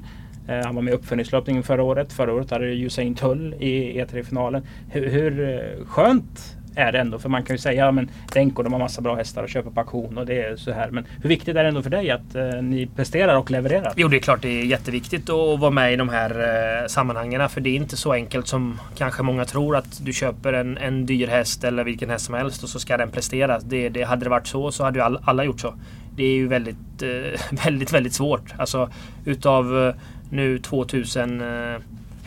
Eh, 0.48 0.64
han 0.64 0.74
var 0.74 0.82
med 0.82 0.92
i 0.92 0.94
uppföljningslöpningen 0.94 1.62
förra 1.62 1.82
året. 1.82 2.12
Förra 2.12 2.34
året 2.34 2.50
hade 2.50 2.66
Usain 2.66 3.14
Tull 3.14 3.54
i 3.54 4.00
E3-finalen. 4.00 4.66
Hur, 4.90 5.10
hur 5.10 5.84
skönt 5.84 6.56
är 6.74 6.92
det 6.92 6.98
ändå? 6.98 7.18
För 7.18 7.28
man 7.28 7.42
kan 7.42 7.54
ju 7.54 7.58
säga 7.58 7.88
att 7.88 7.96
Denko 8.32 8.62
de 8.62 8.72
har 8.72 8.80
massa 8.80 9.00
bra 9.00 9.14
hästar 9.14 9.42
och 9.42 9.48
köper 9.48 9.70
på 9.70 9.80
auktion 9.80 10.18
och 10.18 10.26
det 10.26 10.42
är 10.42 10.56
så 10.56 10.72
här. 10.72 10.90
Men 10.90 11.06
hur 11.22 11.28
viktigt 11.28 11.56
är 11.56 11.62
det 11.62 11.68
ändå 11.68 11.82
för 11.82 11.90
dig 11.90 12.10
att 12.10 12.34
eh, 12.34 12.62
ni 12.62 12.86
presterar 12.96 13.36
och 13.36 13.50
levererar? 13.50 13.92
Jo 13.96 14.08
det 14.08 14.16
är 14.16 14.20
klart 14.20 14.42
det 14.42 14.60
är 14.60 14.64
jätteviktigt 14.64 15.30
att 15.30 15.60
vara 15.60 15.70
med 15.70 15.92
i 15.92 15.96
de 15.96 16.08
här 16.08 16.30
eh, 16.30 16.86
sammanhangen. 16.86 17.48
För 17.48 17.60
det 17.60 17.70
är 17.70 17.76
inte 17.76 17.96
så 17.96 18.12
enkelt 18.12 18.48
som 18.48 18.80
kanske 18.96 19.22
många 19.22 19.44
tror 19.44 19.76
att 19.76 20.04
du 20.04 20.12
köper 20.12 20.52
en, 20.52 20.78
en 20.78 21.06
dyr 21.06 21.26
häst 21.26 21.64
eller 21.64 21.84
vilken 21.84 22.10
häst 22.10 22.24
som 22.24 22.34
helst 22.34 22.62
och 22.62 22.68
så 22.68 22.80
ska 22.80 22.96
den 22.96 23.10
prestera. 23.10 23.58
Det, 23.58 23.88
det 23.88 24.02
hade 24.02 24.24
det 24.24 24.30
varit 24.30 24.46
så 24.46 24.72
så 24.72 24.84
hade 24.84 24.98
ju 24.98 25.04
alla, 25.04 25.20
alla 25.24 25.44
gjort 25.44 25.60
så. 25.60 25.74
Det 26.16 26.24
är 26.24 26.34
ju 26.34 26.48
väldigt, 26.48 27.02
eh, 27.02 27.40
väldigt, 27.64 27.92
väldigt 27.92 28.12
svårt. 28.12 28.54
Alltså 28.58 28.90
utav 29.24 29.86
eh, 29.86 29.94
nu 30.30 30.58
2000 30.58 31.40
eh, 31.40 31.46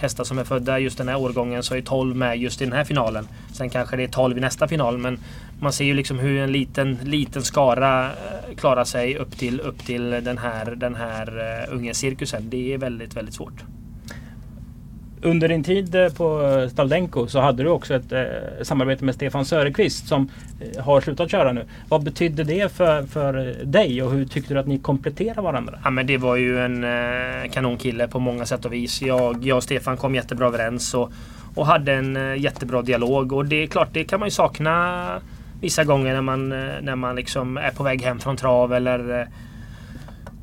hästar 0.03 0.23
som 0.23 0.37
är 0.37 0.43
födda 0.43 0.79
just 0.79 0.97
den 0.97 1.07
här 1.07 1.17
årgången 1.17 1.63
så 1.63 1.75
är 1.75 1.81
12 1.81 2.15
med 2.15 2.37
just 2.37 2.61
i 2.61 2.65
den 2.65 2.73
här 2.73 2.83
finalen. 2.83 3.27
Sen 3.53 3.69
kanske 3.69 3.97
det 3.97 4.03
är 4.03 4.07
12 4.07 4.37
i 4.37 4.41
nästa 4.41 4.67
final 4.67 4.97
men 4.97 5.19
man 5.59 5.73
ser 5.73 5.85
ju 5.85 5.93
liksom 5.93 6.19
hur 6.19 6.41
en 6.41 6.51
liten, 6.51 6.97
liten 7.03 7.41
skara 7.41 8.05
eh, 8.05 8.55
klarar 8.55 8.83
sig 8.83 9.17
upp 9.17 9.37
till, 9.37 9.59
upp 9.59 9.85
till 9.85 10.09
den 10.09 10.37
här, 10.37 10.75
den 10.75 10.95
här 10.95 11.27
eh, 11.27 11.69
uh, 11.69 11.77
unga 11.77 11.93
cirkusen. 11.93 12.49
Det 12.49 12.73
är 12.73 12.77
väldigt, 12.77 13.15
väldigt 13.15 13.35
svårt. 13.35 13.63
Under 15.23 15.47
din 15.47 15.63
tid 15.63 15.95
eh, 15.95 16.09
på 16.09 16.67
Staldenko 16.71 17.27
så 17.27 17.39
hade 17.39 17.63
du 17.63 17.69
också 17.69 17.93
ett 17.93 18.11
eh, 18.11 18.21
samarbete 18.61 19.05
med 19.05 19.15
Stefan 19.15 19.45
Söderqvist 19.45 20.07
som 20.07 20.29
eh, 20.59 20.83
har 20.83 21.01
slutat 21.01 21.31
köra 21.31 21.51
nu. 21.51 21.65
Vad 21.89 22.03
betydde 22.03 22.43
det 22.43 22.71
för, 22.71 23.03
för 23.03 23.33
dig 23.63 24.03
och 24.03 24.11
hur 24.11 24.25
tyckte 24.25 24.53
du 24.53 24.59
att 24.59 24.67
ni 24.67 24.79
kompletterade 24.79 25.41
varandra? 25.41 25.79
Ja, 25.83 25.89
men 25.89 26.07
det 26.07 26.17
var 26.17 26.35
ju 26.35 26.59
en 26.59 26.83
eh, 26.83 27.51
kanonkille 27.51 28.07
på 28.07 28.19
många 28.19 28.45
sätt 28.45 28.65
och 28.65 28.73
vis. 28.73 29.01
Jag, 29.01 29.45
jag 29.45 29.57
och 29.57 29.63
Stefan 29.63 29.97
kom 29.97 30.15
jättebra 30.15 30.47
överens 30.47 30.93
och, 30.93 31.11
och 31.55 31.67
hade 31.67 31.93
en 31.93 32.17
eh, 32.17 32.41
jättebra 32.41 32.81
dialog. 32.81 33.33
Och 33.33 33.45
det 33.45 33.63
är 33.63 33.67
klart, 33.67 33.89
det 33.91 34.03
kan 34.03 34.19
man 34.19 34.27
ju 34.27 34.31
sakna 34.31 35.21
vissa 35.61 35.83
gånger 35.83 36.13
när 36.13 36.21
man, 36.21 36.51
eh, 36.51 36.81
när 36.81 36.95
man 36.95 37.15
liksom 37.15 37.57
är 37.57 37.71
på 37.71 37.83
väg 37.83 38.01
hem 38.01 38.19
från 38.19 38.37
trav 38.37 38.73
eller 38.73 39.19
eh, 39.19 39.27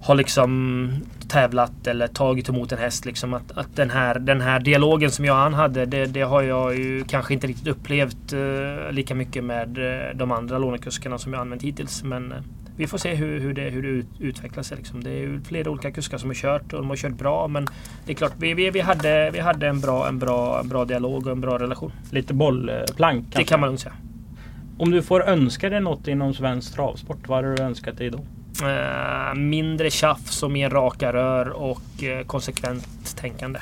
har 0.00 0.14
liksom 0.14 0.90
tävlat 1.28 1.86
eller 1.86 2.06
tagit 2.06 2.48
emot 2.48 2.72
en 2.72 2.78
häst. 2.78 3.04
Liksom 3.04 3.34
att, 3.34 3.58
att 3.58 3.76
den, 3.76 3.90
här, 3.90 4.18
den 4.18 4.40
här 4.40 4.60
dialogen 4.60 5.10
som 5.10 5.24
jag 5.24 5.34
och 5.34 5.42
han 5.42 5.54
hade, 5.54 5.86
det, 5.86 6.06
det 6.06 6.22
har 6.22 6.42
jag 6.42 6.76
ju 6.78 7.04
kanske 7.04 7.34
inte 7.34 7.46
riktigt 7.46 7.68
upplevt 7.68 8.32
uh, 8.32 8.92
lika 8.92 9.14
mycket 9.14 9.44
med 9.44 9.78
uh, 9.78 10.16
de 10.16 10.32
andra 10.32 10.58
lånekuskarna 10.58 11.18
som 11.18 11.32
jag 11.32 11.40
använt 11.40 11.62
hittills. 11.62 12.02
Men 12.02 12.32
uh, 12.32 12.38
vi 12.76 12.86
får 12.86 12.98
se 12.98 13.14
hur, 13.14 13.40
hur, 13.40 13.54
det, 13.54 13.70
hur 13.70 13.82
det 13.82 13.88
ut, 13.88 14.06
utvecklar 14.18 14.62
sig. 14.62 14.76
Liksom. 14.76 15.04
Det 15.04 15.10
är 15.10 15.20
ju 15.20 15.40
flera 15.40 15.70
olika 15.70 15.90
kuskar 15.90 16.18
som 16.18 16.30
har 16.30 16.34
kört 16.34 16.72
och 16.72 16.80
de 16.80 16.88
har 16.88 16.96
kört 16.96 17.12
bra. 17.18 17.48
Men 17.48 17.66
det 18.06 18.12
är 18.12 18.16
klart, 18.16 18.32
vi, 18.38 18.54
vi, 18.54 18.70
vi, 18.70 18.80
hade, 18.80 19.30
vi 19.30 19.40
hade 19.40 19.68
en 19.68 19.80
bra, 19.80 20.08
en, 20.08 20.18
bra, 20.18 20.60
en 20.60 20.68
bra 20.68 20.84
dialog 20.84 21.26
och 21.26 21.32
en 21.32 21.40
bra 21.40 21.58
relation. 21.58 21.92
Lite 22.10 22.34
bollplank 22.34 23.24
kanske? 23.24 23.38
Det 23.38 23.44
kan 23.44 23.60
man 23.60 23.68
lugnt 23.68 23.80
säga. 23.80 23.94
Om 24.78 24.90
du 24.90 25.02
får 25.02 25.28
önska 25.28 25.70
dig 25.70 25.80
något 25.80 26.08
inom 26.08 26.34
svensk 26.34 26.74
travsport, 26.74 27.28
vad 27.28 27.36
hade 27.36 27.54
du 27.54 27.62
önskat 27.62 27.98
dig 27.98 28.10
då? 28.10 28.20
Eh, 28.62 29.34
mindre 29.34 29.90
tjafs 29.90 30.42
och 30.42 30.50
mer 30.50 30.70
raka 30.70 31.12
rör 31.12 31.48
och 31.48 32.04
eh, 32.04 32.26
konsekvent 32.26 33.16
tänkande. 33.16 33.60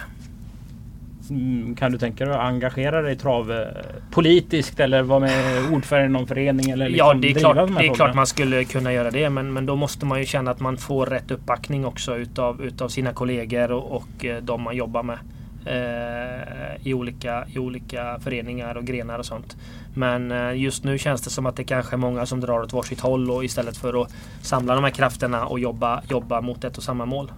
Mm, 1.31 1.77
kan 1.77 1.93
du 1.93 1.99
tänka 1.99 2.25
dig 2.25 2.35
att 2.35 2.41
engagera 2.41 3.03
dig 3.03 3.13
i 3.13 3.17
trav 3.17 3.53
eh, 3.53 3.67
politiskt 4.11 4.81
eller 4.81 5.03
vara 5.03 5.21
med 5.21 5.73
ordförande 5.73 6.07
i 6.07 6.13
någon 6.13 6.27
förening? 6.27 6.71
Eller 6.71 6.89
liksom 6.89 7.07
ja, 7.07 7.15
det 7.15 7.31
är, 7.31 7.35
klart, 7.35 7.57
de 7.57 7.75
det 7.75 7.87
är 7.87 7.95
klart 7.95 8.15
man 8.15 8.27
skulle 8.27 8.65
kunna 8.65 8.93
göra 8.93 9.11
det. 9.11 9.31
Men, 9.31 9.53
men 9.53 9.67
då 9.67 9.77
måste 9.77 10.07
man 10.07 10.19
ju 10.19 10.27
känna 10.27 10.51
att 10.51 10.61
man 10.61 10.77
får 10.77 11.07
rätt 11.07 11.31
uppbackning 11.31 11.87
också 11.87 12.17
utav, 12.17 12.63
utav 12.63 12.89
sina 12.89 13.13
kollegor 13.13 13.73
och, 13.73 13.97
och 13.97 14.27
de 14.43 14.63
man 14.63 14.77
jobbar 14.77 15.03
med 15.03 15.19
Eh, 15.67 16.87
i, 16.87 16.95
olika, 16.95 17.47
i 17.55 17.59
olika 17.59 18.19
föreningar 18.21 18.75
och 18.75 18.85
grenar 18.85 19.19
och 19.19 19.27
sånt. 19.27 19.57
Men 19.95 20.33
eh, 20.33 20.57
just 20.57 20.85
nu 20.85 20.99
känns 20.99 21.23
det 21.23 21.31
som 21.31 21.47
att 21.47 21.57
det 21.57 21.65
kanske 21.65 21.95
är 21.95 21.99
många 21.99 22.27
som 22.27 22.41
drar 22.41 22.61
åt 22.61 22.73
varsitt 22.73 23.01
håll 23.01 23.31
och 23.31 23.45
istället 23.45 23.77
för 23.77 24.03
att 24.03 24.15
samla 24.43 24.75
de 24.75 24.85
här 24.85 24.91
krafterna 24.91 25.47
och 25.47 25.61
jobba, 25.61 26.03
jobba 26.09 26.41
mot 26.41 26.65
ett 26.65 26.77
och 26.77 26.83
samma 26.83 27.07
mål. 27.07 27.33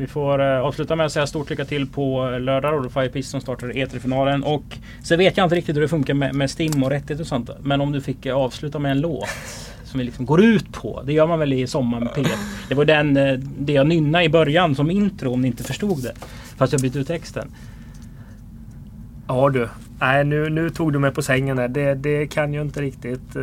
Vi 0.00 0.06
får 0.06 0.40
eh, 0.40 0.60
avsluta 0.60 0.96
med 0.96 1.06
att 1.06 1.12
säga 1.12 1.26
stort 1.26 1.50
lycka 1.50 1.64
till 1.64 1.86
på 1.86 2.30
lördag. 2.40 2.82
Då 2.82 2.88
Fire 2.88 3.22
som 3.22 3.40
startar 3.40 3.66
E3-finalen. 3.66 4.42
Och 4.42 4.64
så 5.02 5.16
vet 5.16 5.36
jag 5.36 5.46
inte 5.46 5.56
riktigt 5.56 5.76
hur 5.76 5.80
det 5.80 5.88
funkar 5.88 6.14
med, 6.14 6.34
med 6.34 6.50
STIM 6.50 6.82
och 6.82 6.90
rättigheter 6.90 7.20
och 7.20 7.26
sånt. 7.26 7.50
Men 7.62 7.80
om 7.80 7.92
du 7.92 8.00
fick 8.00 8.26
eh, 8.26 8.36
avsluta 8.36 8.78
med 8.78 8.90
en 8.90 9.00
låt 9.00 9.28
som 9.84 9.98
vi 9.98 10.04
liksom 10.04 10.26
går 10.26 10.44
ut 10.44 10.72
på. 10.72 11.02
Det 11.06 11.12
gör 11.12 11.26
man 11.26 11.38
väl 11.38 11.52
i 11.52 11.66
Sommar 11.66 12.00
med 12.00 12.14
P. 12.14 12.22
Det 12.68 12.74
var 12.74 12.84
den, 12.84 13.16
eh, 13.16 13.32
det 13.58 13.72
jag 13.72 13.86
nynnade 13.86 14.24
i 14.24 14.28
början 14.28 14.74
som 14.74 14.90
intro 14.90 15.32
om 15.32 15.40
ni 15.40 15.48
inte 15.48 15.64
förstod 15.64 16.02
det. 16.02 16.12
Fast 16.60 16.72
jag 16.72 16.82
bytte 16.82 16.98
ut 16.98 17.06
texten. 17.06 17.50
Ja 19.28 19.50
du. 19.50 19.68
Nej 20.00 20.24
nu, 20.24 20.50
nu 20.50 20.70
tog 20.70 20.92
du 20.92 20.98
mig 20.98 21.10
på 21.10 21.22
sängen 21.22 21.56
där. 21.56 21.68
Det, 21.68 21.94
det 21.94 22.26
kan 22.26 22.54
jag 22.54 22.66
inte 22.66 22.82
riktigt 22.82 23.36
uh, 23.36 23.42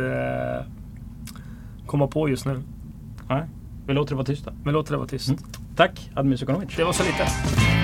komma 1.86 2.06
på 2.06 2.28
just 2.28 2.46
nu. 2.46 2.62
Nej. 3.28 3.42
Vi 3.86 3.94
låter 3.94 4.10
det 4.10 4.16
vara 4.16 4.26
tyst 4.26 4.44
då. 4.44 4.52
Vi 4.64 4.72
låter 4.72 4.92
det 4.92 4.98
vara 4.98 5.08
tyst. 5.08 5.28
Mm. 5.28 5.40
Tack 5.76 6.10
Admir 6.14 6.36
Sukanovic. 6.36 6.76
Det 6.76 6.84
var 6.84 6.92
så 6.92 7.02
lite. 7.02 7.77